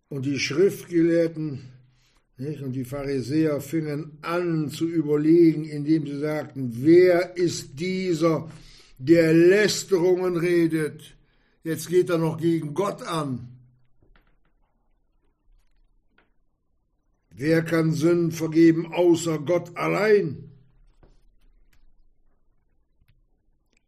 Und 0.08 0.24
die 0.26 0.38
Schriftgelehrten 0.38 1.70
nicht, 2.40 2.62
und 2.62 2.72
die 2.72 2.86
Pharisäer 2.86 3.60
fingen 3.60 4.16
an 4.22 4.70
zu 4.70 4.88
überlegen, 4.88 5.66
indem 5.66 6.06
sie 6.06 6.18
sagten, 6.20 6.70
wer 6.82 7.36
ist 7.36 7.78
dieser, 7.78 8.50
der 8.96 9.34
Lästerungen 9.34 10.38
redet? 10.38 11.02
Jetzt 11.62 11.90
geht 11.90 12.08
er 12.08 12.16
noch 12.16 12.38
gegen 12.38 12.72
Gott 12.72 13.02
an. 13.02 13.48
Wer 17.30 17.62
kann 17.62 17.92
Sünden 17.92 18.32
vergeben 18.32 18.90
außer 18.90 19.38
Gott 19.38 19.76
allein? 19.76 20.49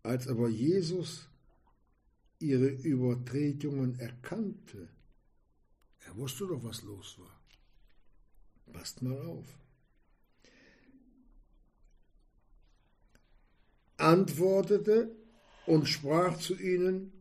Als 0.03 0.27
aber 0.27 0.49
Jesus 0.49 1.29
ihre 2.39 2.69
Übertretungen 2.69 3.99
erkannte, 4.01 4.89
er 6.01 6.17
wusste 6.17 6.47
doch, 6.47 6.63
was 6.65 6.83
los 6.83 7.17
war. 7.19 7.41
Passt 8.73 9.03
mal 9.03 9.17
auf. 9.17 9.47
Antwortete 13.97 15.15
und 15.67 15.89
sprach 15.89 16.39
zu 16.39 16.59
ihnen, 16.59 17.13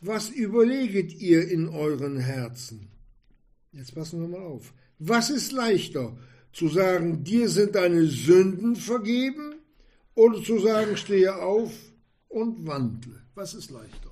was 0.00 0.30
überleget 0.30 1.12
ihr 1.14 1.48
in 1.48 1.68
euren 1.68 2.16
Herzen? 2.16 2.90
Jetzt 3.70 3.94
passen 3.94 4.20
wir 4.20 4.28
mal 4.28 4.44
auf. 4.44 4.72
Was 4.98 5.30
ist 5.30 5.52
leichter, 5.52 6.18
zu 6.52 6.68
sagen, 6.68 7.22
dir 7.22 7.48
sind 7.48 7.76
deine 7.76 8.06
Sünden 8.06 8.74
vergeben, 8.74 9.54
oder 10.14 10.42
zu 10.42 10.58
sagen, 10.58 10.96
stehe 10.96 11.36
auf 11.36 11.72
und 12.30 12.66
wandle? 12.66 13.22
Was 13.34 13.54
ist 13.54 13.70
leichter? 13.70 14.10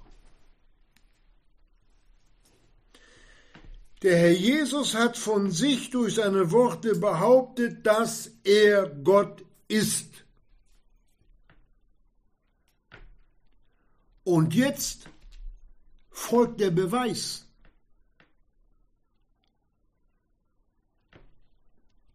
Der 4.02 4.16
Herr 4.16 4.32
Jesus 4.32 4.94
hat 4.94 5.16
von 5.16 5.50
sich 5.50 5.90
durch 5.90 6.16
seine 6.16 6.52
Worte 6.52 6.94
behauptet, 6.94 7.84
dass 7.84 8.30
er 8.44 8.86
Gott 8.88 9.44
ist. 9.66 10.24
Und 14.22 14.54
jetzt 14.54 15.08
folgt 16.10 16.60
der 16.60 16.70
Beweis. 16.70 17.46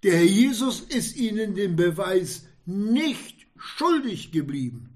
Der 0.03 0.17
Herr 0.17 0.23
Jesus 0.23 0.81
ist 0.81 1.15
ihnen 1.17 1.55
den 1.55 1.75
Beweis 1.75 2.45
nicht 2.65 3.47
schuldig 3.57 4.31
geblieben. 4.31 4.92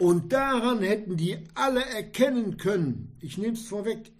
Und 0.00 0.32
daran 0.32 0.80
hätten 0.80 1.18
die 1.18 1.36
alle 1.52 1.84
erkennen 1.84 2.56
können, 2.56 3.14
ich 3.20 3.36
nehme 3.36 3.52
es 3.52 3.68
vorweg, 3.68 4.10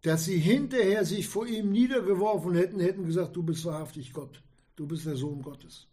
dass 0.00 0.24
sie 0.24 0.38
hinterher 0.38 1.04
sich 1.04 1.28
vor 1.28 1.46
ihm 1.46 1.70
niedergeworfen 1.70 2.54
hätten, 2.54 2.80
hätten 2.80 3.04
gesagt, 3.04 3.36
du 3.36 3.42
bist 3.42 3.62
wahrhaftig 3.66 4.14
Gott, 4.14 4.42
du 4.74 4.86
bist 4.86 5.04
der 5.04 5.16
Sohn 5.16 5.42
Gottes. 5.42 5.86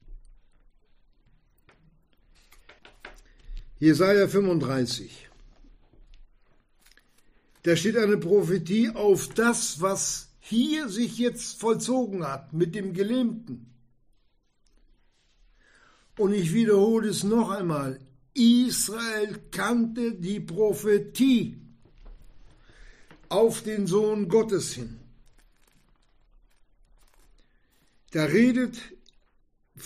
Jesaja 3.77 4.29
35. 4.29 5.27
Da 7.63 7.75
steht 7.75 7.97
eine 7.97 8.17
Prophetie 8.17 8.89
auf 8.89 9.27
das, 9.33 9.81
was 9.81 10.29
hier 10.39 10.87
sich 10.87 11.17
jetzt 11.17 11.59
vollzogen 11.59 12.25
hat 12.25 12.53
mit 12.53 12.73
dem 12.73 12.93
Gelähmten. 12.93 13.65
Und 16.17 16.33
ich 16.33 16.53
wiederhole 16.53 17.09
es 17.09 17.25
noch 17.25 17.49
einmal. 17.49 17.99
Israel 18.39 19.37
kannte 19.51 20.13
die 20.13 20.39
Prophetie 20.39 21.59
auf 23.27 23.63
den 23.63 23.85
Sohn 23.85 24.29
Gottes 24.29 24.73
hin. 24.73 24.99
Da 28.11 28.23
redet 28.23 28.79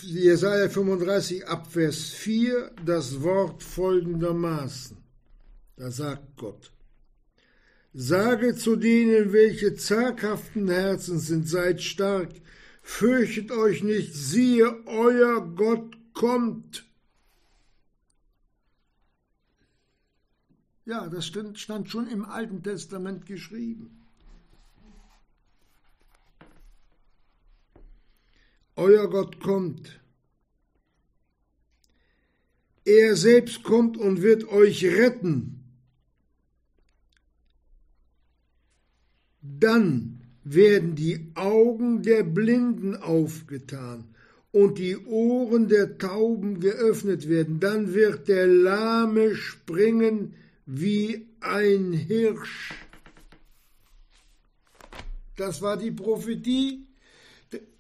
Jesaja 0.01 0.70
35 0.70 1.47
ab 1.47 1.72
Vers 1.72 2.10
4 2.10 2.72
das 2.86 3.22
Wort 3.24 3.64
folgendermaßen. 3.64 4.97
Da 5.76 5.89
sagt 5.89 6.38
Gott: 6.38 6.72
Sage 7.93 8.56
zu 8.56 8.76
denen, 8.76 9.34
welche 9.34 9.76
zaghaften 9.76 10.70
Herzen 10.70 11.20
sind, 11.20 11.49
seid 11.49 11.82
stark, 11.82 12.30
fürchtet 12.82 13.51
euch 13.51 13.84
nicht, 13.84 14.14
siehe, 14.14 14.86
euer 14.86 15.41
Gott 15.41 15.97
kommt. 16.14 16.86
Ja, 20.86 21.07
das 21.07 21.27
stand 21.27 21.89
schon 21.89 22.07
im 22.09 22.25
Alten 22.25 22.61
Testament 22.61 23.25
geschrieben. 23.25 24.01
Euer 28.75 29.09
Gott 29.09 29.39
kommt. 29.39 30.01
Er 32.86 33.15
selbst 33.15 33.63
kommt 33.63 33.97
und 33.97 34.21
wird 34.21 34.49
euch 34.49 34.84
retten. 34.84 35.63
Dann 39.41 40.19
werden 40.43 40.95
die 40.95 41.31
Augen 41.36 42.01
der 42.03 42.23
Blinden 42.23 42.97
aufgetan 42.97 44.13
und 44.51 44.79
die 44.79 44.97
Ohren 44.97 45.69
der 45.69 45.97
Tauben 45.97 46.59
geöffnet 46.59 47.29
werden. 47.29 47.61
Dann 47.61 47.93
wird 47.93 48.27
der 48.27 48.47
Lahme 48.47 49.36
springen, 49.36 50.36
wie 50.66 51.28
ein 51.41 51.93
Hirsch. 51.93 52.74
Das 55.36 55.61
war 55.61 55.78
die 55.78 55.91
Prophetie 55.91 56.88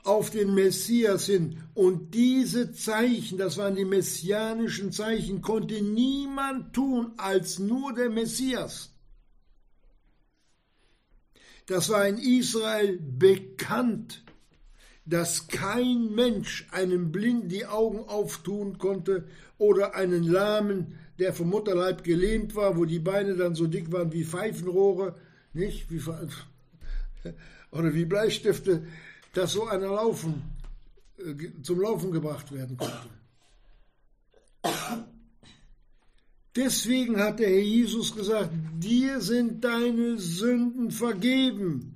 auf 0.03 0.29
den 0.29 0.53
Messias 0.53 1.25
hin. 1.25 1.63
Und 1.73 2.13
diese 2.13 2.73
Zeichen, 2.73 3.37
das 3.37 3.57
waren 3.57 3.75
die 3.75 3.85
messianischen 3.85 4.91
Zeichen, 4.91 5.41
konnte 5.41 5.81
niemand 5.81 6.73
tun 6.73 7.13
als 7.17 7.59
nur 7.59 7.93
der 7.93 8.09
Messias. 8.09 8.91
Das 11.65 11.89
war 11.89 12.05
in 12.07 12.17
Israel 12.17 12.99
bekannt, 12.99 14.23
dass 15.05 15.47
kein 15.47 16.13
Mensch 16.13 16.67
einem 16.71 17.11
Blinden 17.11 17.47
die 17.47 17.65
Augen 17.65 17.99
auftun 17.99 18.77
konnte 18.77 19.27
oder 19.57 19.95
einen 19.95 20.23
Lahmen, 20.23 20.99
der 21.19 21.33
vom 21.33 21.49
Mutterleib 21.49 22.03
gelähmt 22.03 22.55
war, 22.55 22.77
wo 22.77 22.85
die 22.85 22.99
Beine 22.99 23.35
dann 23.35 23.55
so 23.55 23.67
dick 23.67 23.91
waren 23.91 24.11
wie 24.11 24.23
Pfeifenrohre, 24.23 25.15
nicht? 25.53 25.91
Wie, 25.91 26.01
oder 27.71 27.93
wie 27.93 28.05
Bleistifte, 28.05 28.83
dass 29.33 29.53
so 29.53 29.67
einer 29.67 29.87
laufen, 29.87 30.41
äh, 31.17 31.35
zum 31.61 31.81
Laufen 31.81 32.11
gebracht 32.11 32.51
werden 32.51 32.77
konnte. 32.77 33.09
Deswegen 36.55 37.19
hat 37.19 37.39
der 37.39 37.49
Herr 37.49 37.61
Jesus 37.61 38.15
gesagt, 38.15 38.51
dir 38.77 39.21
sind 39.21 39.63
deine 39.63 40.19
Sünden 40.19 40.91
vergeben. 40.91 41.95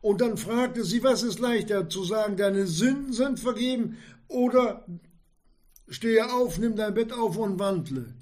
Und 0.00 0.20
dann 0.20 0.36
fragte 0.36 0.84
sie, 0.84 1.02
was 1.02 1.22
ist 1.22 1.38
leichter 1.38 1.88
zu 1.88 2.04
sagen, 2.04 2.36
deine 2.36 2.66
Sünden 2.66 3.12
sind 3.12 3.40
vergeben 3.40 3.96
oder 4.28 4.84
stehe 5.88 6.30
auf, 6.32 6.58
nimm 6.58 6.76
dein 6.76 6.92
Bett 6.92 7.12
auf 7.12 7.38
und 7.38 7.58
wandle. 7.58 8.12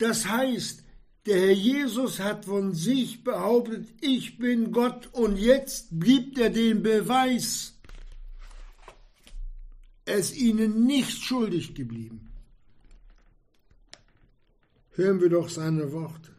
Das 0.00 0.26
heißt, 0.26 0.82
der 1.26 1.38
Herr 1.38 1.52
Jesus 1.52 2.20
hat 2.20 2.46
von 2.46 2.72
sich 2.74 3.22
behauptet, 3.22 3.86
ich 4.00 4.38
bin 4.38 4.72
Gott 4.72 5.10
und 5.12 5.36
jetzt 5.36 5.88
gibt 5.92 6.38
er 6.38 6.48
den 6.48 6.82
Beweis. 6.82 7.74
Ist 10.06 10.34
ihnen 10.34 10.86
nicht 10.86 11.22
schuldig 11.22 11.74
geblieben. 11.74 12.30
Hören 14.92 15.20
wir 15.20 15.28
doch 15.28 15.50
seine 15.50 15.92
Worte. 15.92 16.30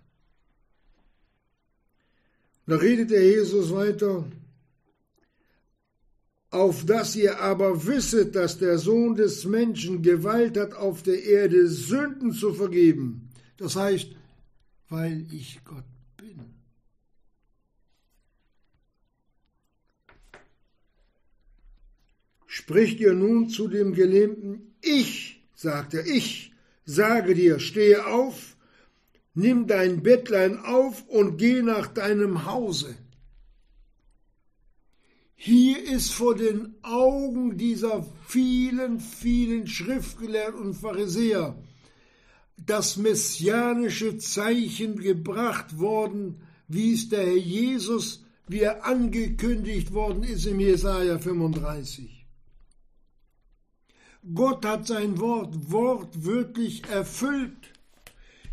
Da 2.66 2.78
redet 2.78 3.12
der 3.12 3.24
Jesus 3.24 3.72
weiter, 3.72 4.26
auf 6.50 6.84
dass 6.86 7.16
ihr 7.16 7.40
aber 7.40 7.86
wisset, 7.86 8.36
dass 8.36 8.58
der 8.58 8.80
Sohn 8.80 9.16
des 9.16 9.46
Menschen 9.46 10.02
Gewalt 10.02 10.58
hat, 10.58 10.74
auf 10.74 11.04
der 11.04 11.24
Erde 11.24 11.68
Sünden 11.68 12.34
zu 12.34 12.56
vergeben. 12.56 13.31
Das 13.62 13.76
heißt, 13.76 14.10
weil 14.90 15.28
ich 15.32 15.64
Gott 15.64 15.86
bin. 16.18 16.40
Spricht 22.48 23.00
ihr 23.00 23.14
nun 23.14 23.50
zu 23.50 23.68
dem 23.68 23.94
Gelähmten, 23.94 24.74
ich, 24.82 25.44
sagt 25.54 25.94
er, 25.94 26.08
ich, 26.08 26.54
sage 26.86 27.36
dir, 27.36 27.60
stehe 27.60 28.08
auf, 28.08 28.58
nimm 29.36 29.68
dein 29.68 30.02
Bettlein 30.02 30.58
auf 30.58 31.08
und 31.08 31.38
geh 31.38 31.62
nach 31.62 31.86
deinem 31.86 32.46
Hause. 32.46 32.98
Hier 35.36 35.84
ist 35.84 36.14
vor 36.14 36.34
den 36.34 36.74
Augen 36.82 37.60
dieser 37.60 38.12
vielen, 38.28 39.00
vielen 39.00 39.68
Schriftgelehrten 39.68 40.60
und 40.60 40.74
Pharisäer 40.74 41.56
das 42.66 42.98
messianische 42.98 44.18
Zeichen 44.18 44.98
gebracht 45.00 45.80
worden, 45.80 46.42
wie 46.68 46.94
es 46.94 47.10
der 47.10 47.26
Herr 47.26 47.38
Jesus, 47.38 48.24
wie 48.48 48.60
er 48.60 48.86
angekündigt 48.86 49.94
worden 49.94 50.24
ist 50.24 50.46
im 50.46 50.60
Jesaja 50.60 51.18
35. 51.18 52.26
Gott 54.34 54.66
hat 54.66 54.86
sein 54.86 55.20
Wort 55.20 55.72
wortwörtlich 55.72 56.86
erfüllt. 56.88 57.72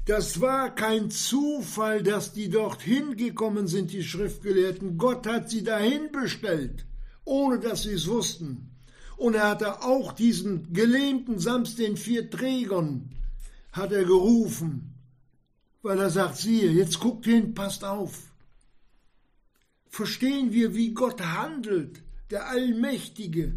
Das 0.06 0.40
war 0.40 0.74
kein 0.74 1.10
Zufall, 1.10 2.02
dass 2.02 2.32
die 2.32 2.48
dorthin 2.48 3.16
gekommen 3.16 3.66
sind, 3.66 3.92
die 3.92 4.02
Schriftgelehrten. 4.02 4.96
Gott 4.96 5.26
hat 5.26 5.50
sie 5.50 5.62
dahin 5.62 6.10
bestellt, 6.10 6.86
ohne 7.24 7.58
dass 7.60 7.82
sie 7.82 7.92
es 7.92 8.08
wussten. 8.08 8.70
Und 9.18 9.34
er 9.34 9.50
hatte 9.50 9.82
auch 9.82 10.12
diesen 10.12 10.72
Gelähmten 10.72 11.38
samt 11.38 11.78
den 11.78 11.98
vier 11.98 12.30
Trägern, 12.30 13.10
hat 13.72 13.92
er 13.92 14.04
gerufen, 14.04 14.94
weil 15.82 15.98
er 15.98 16.10
sagt, 16.10 16.36
siehe, 16.36 16.70
jetzt 16.70 17.00
guckt 17.00 17.24
hin, 17.24 17.54
passt 17.54 17.84
auf. 17.84 18.32
Verstehen 19.88 20.52
wir, 20.52 20.74
wie 20.74 20.92
Gott 20.92 21.20
handelt, 21.20 22.02
der 22.30 22.48
Allmächtige, 22.48 23.54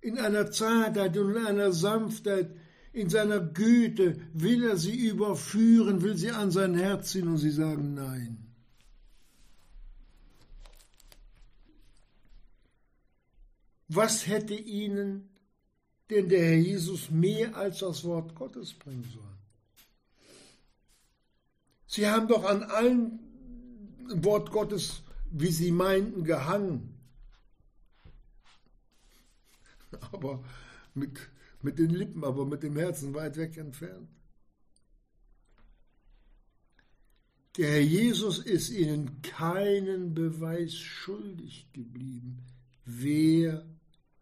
in 0.00 0.18
einer 0.18 0.50
Zartheit 0.50 1.16
und 1.16 1.36
in 1.36 1.46
einer 1.46 1.72
Sanftheit, 1.72 2.54
in 2.92 3.08
seiner 3.08 3.40
Güte 3.40 4.20
will 4.32 4.64
er 4.64 4.76
sie 4.76 5.08
überführen, 5.08 6.02
will 6.02 6.16
sie 6.16 6.30
an 6.30 6.50
sein 6.50 6.74
Herz 6.74 7.10
ziehen 7.10 7.28
und 7.28 7.38
sie 7.38 7.50
sagen 7.50 7.94
Nein. 7.94 8.38
Was 13.88 14.26
hätte 14.26 14.54
ihnen 14.54 15.28
denn 16.14 16.28
der 16.28 16.44
Herr 16.44 16.56
Jesus 16.56 17.10
mehr 17.10 17.56
als 17.56 17.80
das 17.80 18.04
Wort 18.04 18.34
Gottes 18.34 18.72
bringen 18.74 19.04
sollen? 19.12 19.38
Sie 21.86 22.08
haben 22.08 22.28
doch 22.28 22.44
an 22.44 22.62
allen 22.62 23.18
Wort 24.22 24.50
Gottes, 24.50 25.02
wie 25.30 25.50
sie 25.50 25.72
meinten, 25.72 26.24
gehangen. 26.24 26.98
Aber 30.12 30.42
mit 30.94 31.18
mit 31.64 31.78
den 31.78 31.90
Lippen, 31.90 32.24
aber 32.24 32.44
mit 32.44 32.62
dem 32.62 32.76
Herzen 32.76 33.14
weit 33.14 33.36
weg 33.38 33.56
entfernt. 33.56 34.08
Der 37.56 37.70
Herr 37.70 37.80
Jesus 37.80 38.38
ist 38.38 38.68
ihnen 38.70 39.22
keinen 39.22 40.12
Beweis 40.12 40.74
schuldig 40.74 41.68
geblieben, 41.72 42.44
wer 42.84 43.64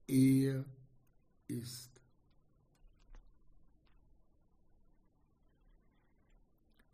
er 0.07 0.61
ist. 0.61 0.82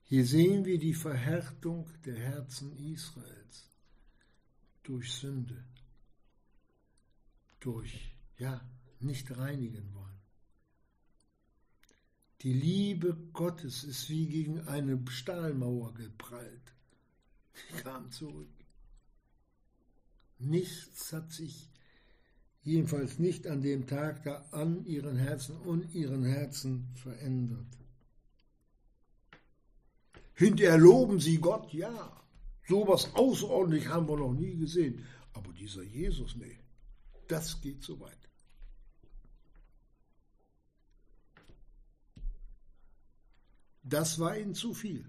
Hier 0.05 0.25
sehen 0.25 0.65
wir 0.65 0.79
die 0.79 0.95
Verhärtung 0.95 1.87
der 2.05 2.17
Herzen 2.17 2.73
Israels 2.79 3.69
durch 4.83 5.13
Sünde, 5.13 5.63
durch, 7.61 8.15
ja, 8.39 8.67
nicht 9.01 9.37
reinigen 9.37 9.93
wollen. 9.93 10.09
Die 12.41 12.55
Liebe 12.55 13.15
Gottes 13.33 13.85
ist 13.85 14.09
wie 14.09 14.27
gegen 14.29 14.61
eine 14.67 14.99
Stahlmauer 15.11 15.93
geprallt. 15.93 16.73
Sie 17.53 17.83
kam 17.83 18.11
zurück. 18.11 18.49
Nichts 20.39 21.13
hat 21.13 21.33
sich, 21.33 21.69
jedenfalls 22.69 23.19
nicht 23.19 23.47
an 23.47 23.63
dem 23.63 23.87
Tag 23.87 24.23
da, 24.25 24.45
an 24.51 24.85
ihren 24.85 25.17
Herzen 25.17 25.57
und 25.57 25.95
ihren 25.95 26.25
Herzen 26.25 26.89
verändert. 26.95 27.67
Hinterher 30.35 30.79
loben 30.79 31.19
sie 31.19 31.39
Gott, 31.39 31.73
ja. 31.73 32.23
So 32.69 32.87
was 32.87 33.15
außerordentlich 33.15 33.89
haben 33.89 34.09
wir 34.09 34.19
noch 34.19 34.35
nie 34.35 34.57
gesehen. 34.57 35.05
Aber 35.33 35.53
dieser 35.53 35.83
Jesus, 35.83 36.37
nee, 36.37 36.59
das 37.27 37.61
geht 37.61 37.83
so 37.83 37.99
weit. 38.01 38.17
Das 43.83 44.19
war 44.19 44.37
ihnen 44.37 44.55
zu 44.55 44.75
viel. 44.75 45.09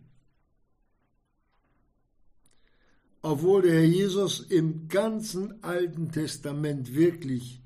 Obwohl 3.22 3.64
der 3.64 3.74
Herr 3.74 3.84
Jesus 3.84 4.40
im 4.40 4.88
ganzen 4.88 5.62
Alten 5.64 6.12
Testament 6.12 6.94
wirklich 6.94 7.62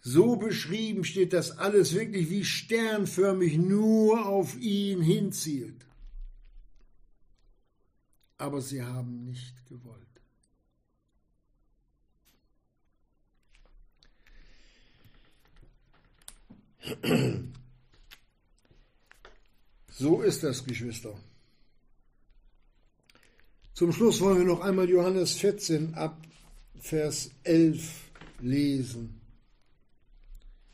so 0.00 0.36
beschrieben 0.36 1.02
steht, 1.04 1.32
dass 1.32 1.58
alles 1.58 1.92
wirklich 1.94 2.30
wie 2.30 2.44
sternförmig 2.44 3.58
nur 3.58 4.26
auf 4.26 4.56
ihn 4.56 5.02
hinzielt. 5.02 5.84
Aber 8.38 8.60
sie 8.60 8.82
haben 8.84 9.24
nicht 9.24 9.66
gewollt. 9.66 10.06
So 19.88 20.20
ist 20.22 20.44
das, 20.44 20.64
Geschwister. 20.64 21.18
Zum 23.76 23.92
Schluss 23.92 24.22
wollen 24.22 24.38
wir 24.38 24.46
noch 24.46 24.60
einmal 24.60 24.88
Johannes 24.88 25.32
14 25.32 25.92
ab 25.96 26.16
Vers 26.80 27.30
11 27.44 28.10
lesen. 28.40 29.20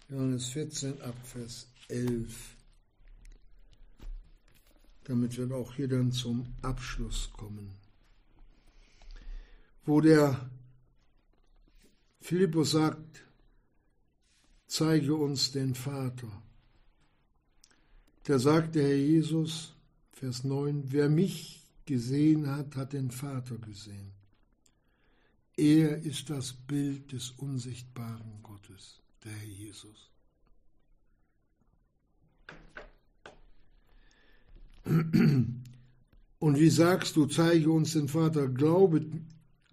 Johannes 0.09 0.51
14 0.51 1.03
ab 1.03 1.17
Vers 1.25 1.67
11. 1.89 2.33
Damit 5.03 5.37
wir 5.37 5.51
auch 5.51 5.75
hier 5.75 5.89
dann 5.89 6.13
zum 6.13 6.47
Abschluss 6.63 7.29
kommen. 7.33 7.75
Wo 9.85 10.01
der 10.01 10.49
Philippus 12.21 12.71
sagt, 12.71 13.25
zeige 14.69 15.17
uns 15.17 15.51
den 15.51 15.75
Vater. 15.75 16.31
Da 18.23 18.39
sagt 18.39 18.77
der 18.77 18.85
Herr 18.85 18.95
Jesus, 18.95 19.75
Vers 20.13 20.45
9, 20.45 20.85
wer 20.93 21.09
mich 21.09 21.62
gesehen 21.87 22.51
hat, 22.51 22.77
hat 22.77 22.93
den 22.93 23.11
Vater 23.11 23.59
gesehen. 23.59 24.13
Er 25.57 25.99
ist 25.99 26.31
das 26.31 26.53
Bild 26.53 27.13
des 27.13 27.31
unsichtbaren 27.31 28.43
Gottes, 28.43 29.01
der 29.25 29.33
Herr 29.33 29.49
Jesus. 29.49 30.11
Und 34.85 36.59
wie 36.59 36.71
sagst 36.71 37.17
du, 37.17 37.27
zeige 37.27 37.71
uns 37.71 37.93
den 37.93 38.09
Vater, 38.09 38.49
Glaubet, 38.49 39.07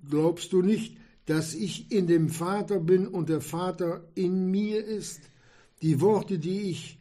glaubst 0.08 0.54
du 0.54 0.62
nicht, 0.62 0.98
dass 1.26 1.54
ich 1.54 1.92
in 1.92 2.08
dem 2.08 2.30
Vater 2.30 2.80
bin 2.80 3.08
und 3.08 3.30
der 3.30 3.42
Vater 3.42 4.08
in 4.16 4.52
mir 4.52 4.86
ist? 4.86 5.22
Die 5.82 6.02
Worte, 6.02 6.38
die 6.38 6.62
ich 6.62 6.99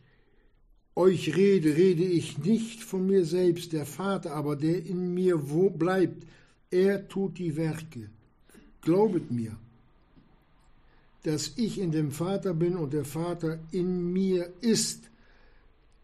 euch 0.99 1.37
rede, 1.37 1.77
rede 1.77 2.03
ich 2.03 2.39
nicht 2.39 2.83
von 2.83 3.07
mir 3.07 3.25
selbst, 3.25 3.73
der 3.73 3.87
Vater 3.87 4.35
aber, 4.35 4.57
der 4.57 4.85
in 4.85 5.15
mir 5.15 5.49
wo 5.51 5.71
bleibt, 5.71 6.27
er 6.71 7.09
tut 7.09 7.39
die 7.39 7.57
Werke. 7.57 8.11
Glaubet 8.83 9.31
mir, 9.31 9.57
dass 11.23 11.53
ich 11.57 11.79
in 11.79 11.93
dem 11.93 12.11
Vater 12.11 12.53
bin 12.53 12.77
und 12.77 12.93
der 12.93 13.05
Vater 13.05 13.61
in 13.71 14.13
mir 14.13 14.53
ist. 14.61 15.09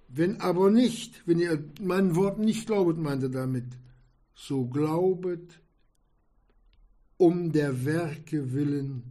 Wenn 0.08 0.40
aber 0.40 0.70
nicht, 0.70 1.26
wenn 1.26 1.40
ihr 1.40 1.64
mein 1.80 2.14
Wort 2.14 2.38
nicht 2.38 2.66
glaubet, 2.68 2.96
meinte 2.96 3.30
damit, 3.30 3.66
so 4.36 4.64
glaubet 4.64 5.58
um 7.16 7.50
der 7.50 7.84
Werke 7.84 8.52
willen, 8.52 9.02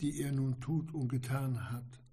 die 0.00 0.22
er 0.22 0.32
nun 0.32 0.58
tut 0.60 0.94
und 0.94 1.08
getan 1.08 1.70
hat. 1.70 2.07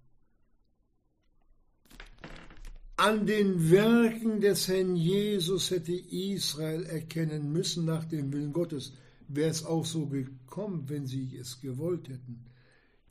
An 2.98 3.26
den 3.26 3.70
Werken 3.70 4.40
des 4.40 4.68
Herrn 4.68 4.96
Jesus 4.96 5.70
hätte 5.70 5.92
Israel 5.92 6.84
erkennen 6.84 7.52
müssen 7.52 7.84
nach 7.84 8.06
dem 8.06 8.32
Willen 8.32 8.54
Gottes. 8.54 8.94
Wäre 9.28 9.50
es 9.50 9.66
auch 9.66 9.84
so 9.84 10.06
gekommen, 10.06 10.88
wenn 10.88 11.06
sie 11.06 11.36
es 11.36 11.60
gewollt 11.60 12.08
hätten, 12.08 12.46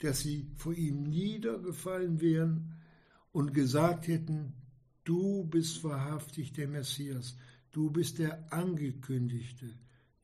dass 0.00 0.22
sie 0.22 0.50
vor 0.56 0.74
ihm 0.74 1.04
niedergefallen 1.04 2.20
wären 2.20 2.74
und 3.30 3.54
gesagt 3.54 4.08
hätten, 4.08 4.54
du 5.04 5.44
bist 5.44 5.84
wahrhaftig 5.84 6.52
der 6.52 6.66
Messias, 6.66 7.36
du 7.70 7.88
bist 7.88 8.18
der 8.18 8.52
Angekündigte, 8.52 9.72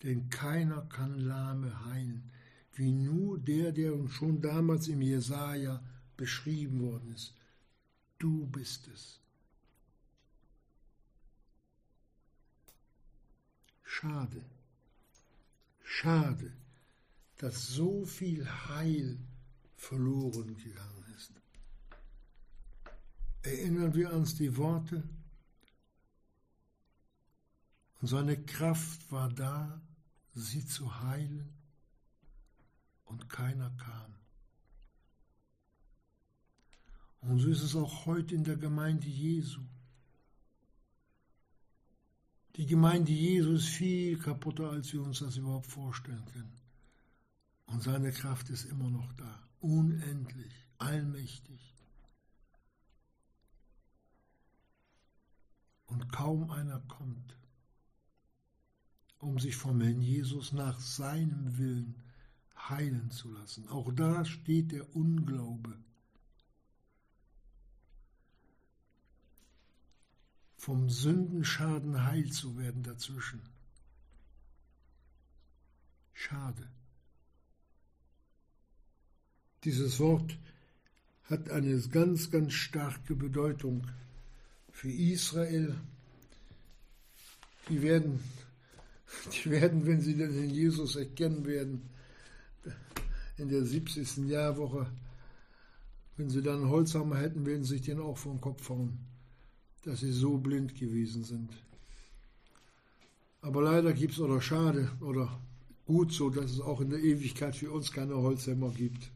denn 0.03 0.29
keiner 0.29 0.83
kann 0.89 1.21
Lahme 1.21 1.85
heilen, 1.87 2.33
wie 2.73 2.91
nur 2.91 3.39
der, 3.39 3.71
der 3.71 3.95
uns 3.95 4.11
schon 4.11 4.41
damals 4.41 4.89
im 4.89 5.03
Jesaja 5.03 5.81
beschrieben 6.17 6.81
worden 6.81 7.13
ist. 7.13 7.37
Du 8.19 8.49
bist 8.49 8.89
es. 8.93 9.22
Schade, 13.95 14.43
schade, 15.85 16.51
dass 17.37 17.69
so 17.69 18.07
viel 18.07 18.49
Heil 18.69 19.19
verloren 19.77 20.57
gegangen 20.57 21.05
ist. 21.15 21.33
Erinnern 23.43 23.95
wir 23.95 24.11
uns 24.15 24.35
die 24.35 24.57
Worte? 24.57 25.03
Und 28.01 28.09
seine 28.09 28.43
Kraft 28.43 29.13
war 29.13 29.29
da, 29.29 29.83
sie 30.35 30.67
zu 30.67 31.03
heilen, 31.03 31.53
und 33.05 33.29
keiner 33.29 33.71
kam. 33.77 34.15
Und 37.21 37.41
so 37.41 37.49
ist 37.51 37.63
es 37.63 37.77
auch 37.77 38.07
heute 38.07 38.35
in 38.35 38.43
der 38.43 38.57
Gemeinde 38.57 39.07
Jesu. 39.07 39.61
Die 42.57 42.67
Gemeinde 42.67 43.13
Jesu 43.13 43.53
ist 43.53 43.69
viel 43.69 44.19
kaputter, 44.19 44.71
als 44.71 44.93
wir 44.93 45.03
uns 45.03 45.21
das 45.21 45.37
überhaupt 45.37 45.67
vorstellen 45.67 46.25
können. 46.33 46.61
Und 47.67 47.83
seine 47.83 48.13
Kraft 48.13 48.51
ist 48.51 48.65
immer 48.65 48.91
noch 48.91 49.11
da, 49.15 49.49
unendlich, 49.61 50.53
allmächtig. 50.77 51.75
Und 55.87 56.13
kaum 56.13 56.51
einer 56.51 56.81
kommt, 56.81 57.39
um 59.19 59.39
sich 59.39 59.57
vom 59.57 59.81
Herrn 59.81 60.03
Jesus 60.03 60.53
nach 60.53 60.79
seinem 60.81 61.57
Willen 61.57 62.03
heilen 62.69 63.11
zu 63.11 63.31
lassen. 63.33 63.69
Auch 63.69 63.93
da 63.93 64.25
steht 64.25 64.73
der 64.73 64.95
Unglaube. 64.95 65.79
Vom 70.63 70.89
Sündenschaden 70.89 72.05
heil 72.05 72.31
zu 72.31 72.57
werden 72.57 72.85
dazwischen. 72.85 73.41
Schade. 76.13 76.69
Dieses 79.65 79.99
Wort 79.99 80.39
hat 81.25 81.51
eine 81.51 81.77
ganz, 81.89 82.31
ganz 82.31 82.53
starke 82.53 83.17
Bedeutung 83.17 83.89
für 84.71 84.93
Israel. 84.93 85.75
Die 87.69 87.83
werden, 87.83 88.21
die 89.33 89.51
werden, 89.51 89.85
wenn 89.85 90.01
sie 90.01 90.15
den 90.15 90.49
Jesus 90.49 90.95
erkennen 90.95 91.45
werden, 91.45 91.91
in 93.37 93.49
der 93.49 93.65
70. 93.65 94.29
Jahrwoche, 94.29 94.87
wenn 96.17 96.31
sie 96.31 96.41
dann 96.41 96.69
Holzhammer 96.69 97.17
hätten, 97.17 97.47
werden 97.47 97.65
sie 97.65 97.79
sich 97.79 97.83
den 97.83 97.99
auch 97.99 98.17
vom 98.17 98.41
Kopf 98.41 98.69
hauen 98.69 99.12
dass 99.83 100.01
sie 100.01 100.13
so 100.13 100.39
blind 100.39 100.75
gewesen 100.75 101.25
sind. 101.25 101.51
Aber 103.41 103.63
leider 103.63 103.93
gibt 103.93 104.15
es, 104.15 104.21
oder 104.21 104.41
schade, 104.41 104.91
oder 105.01 105.41
gut 105.85 106.13
so, 106.13 106.31
dass 106.31 106.53
es 106.53 106.61
auch 106.61 106.81
in 106.81 106.91
der 106.91 107.01
Ewigkeit 107.01 107.57
für 107.57 107.73
uns 107.73 107.91
keine 107.91 108.17
Holzhämmer 108.17 108.71
gibt. 108.71 109.11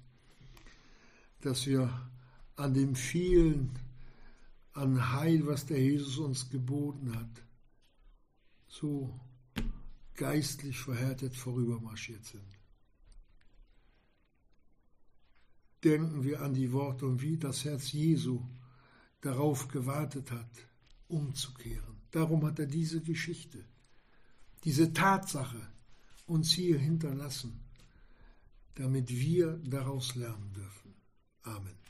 Dass 1.40 1.66
wir 1.66 2.08
an 2.56 2.74
dem 2.74 2.96
vielen, 2.96 3.70
an 4.72 5.12
Heil, 5.12 5.46
was 5.46 5.66
der 5.66 5.80
Jesus 5.80 6.18
uns 6.18 6.50
geboten 6.50 7.14
hat, 7.14 7.42
so 8.68 9.14
geistlich 10.16 10.78
verhärtet 10.78 11.36
vorübermarschiert 11.36 12.24
sind. 12.24 12.42
Denken 15.84 16.24
wir 16.24 16.40
an 16.40 16.54
die 16.54 16.72
Worte 16.72 17.06
und 17.06 17.22
wie 17.22 17.36
das 17.36 17.64
Herz 17.64 17.92
Jesu 17.92 18.42
darauf 19.20 19.68
gewartet 19.68 20.30
hat, 20.30 20.50
umzukehren. 21.08 21.96
Darum 22.10 22.44
hat 22.46 22.58
er 22.58 22.66
diese 22.66 23.00
Geschichte, 23.00 23.64
diese 24.64 24.92
Tatsache 24.92 25.60
uns 26.26 26.52
hier 26.52 26.78
hinterlassen, 26.78 27.60
damit 28.74 29.10
wir 29.10 29.58
daraus 29.64 30.14
lernen 30.14 30.52
dürfen. 30.52 30.94
Amen. 31.42 31.85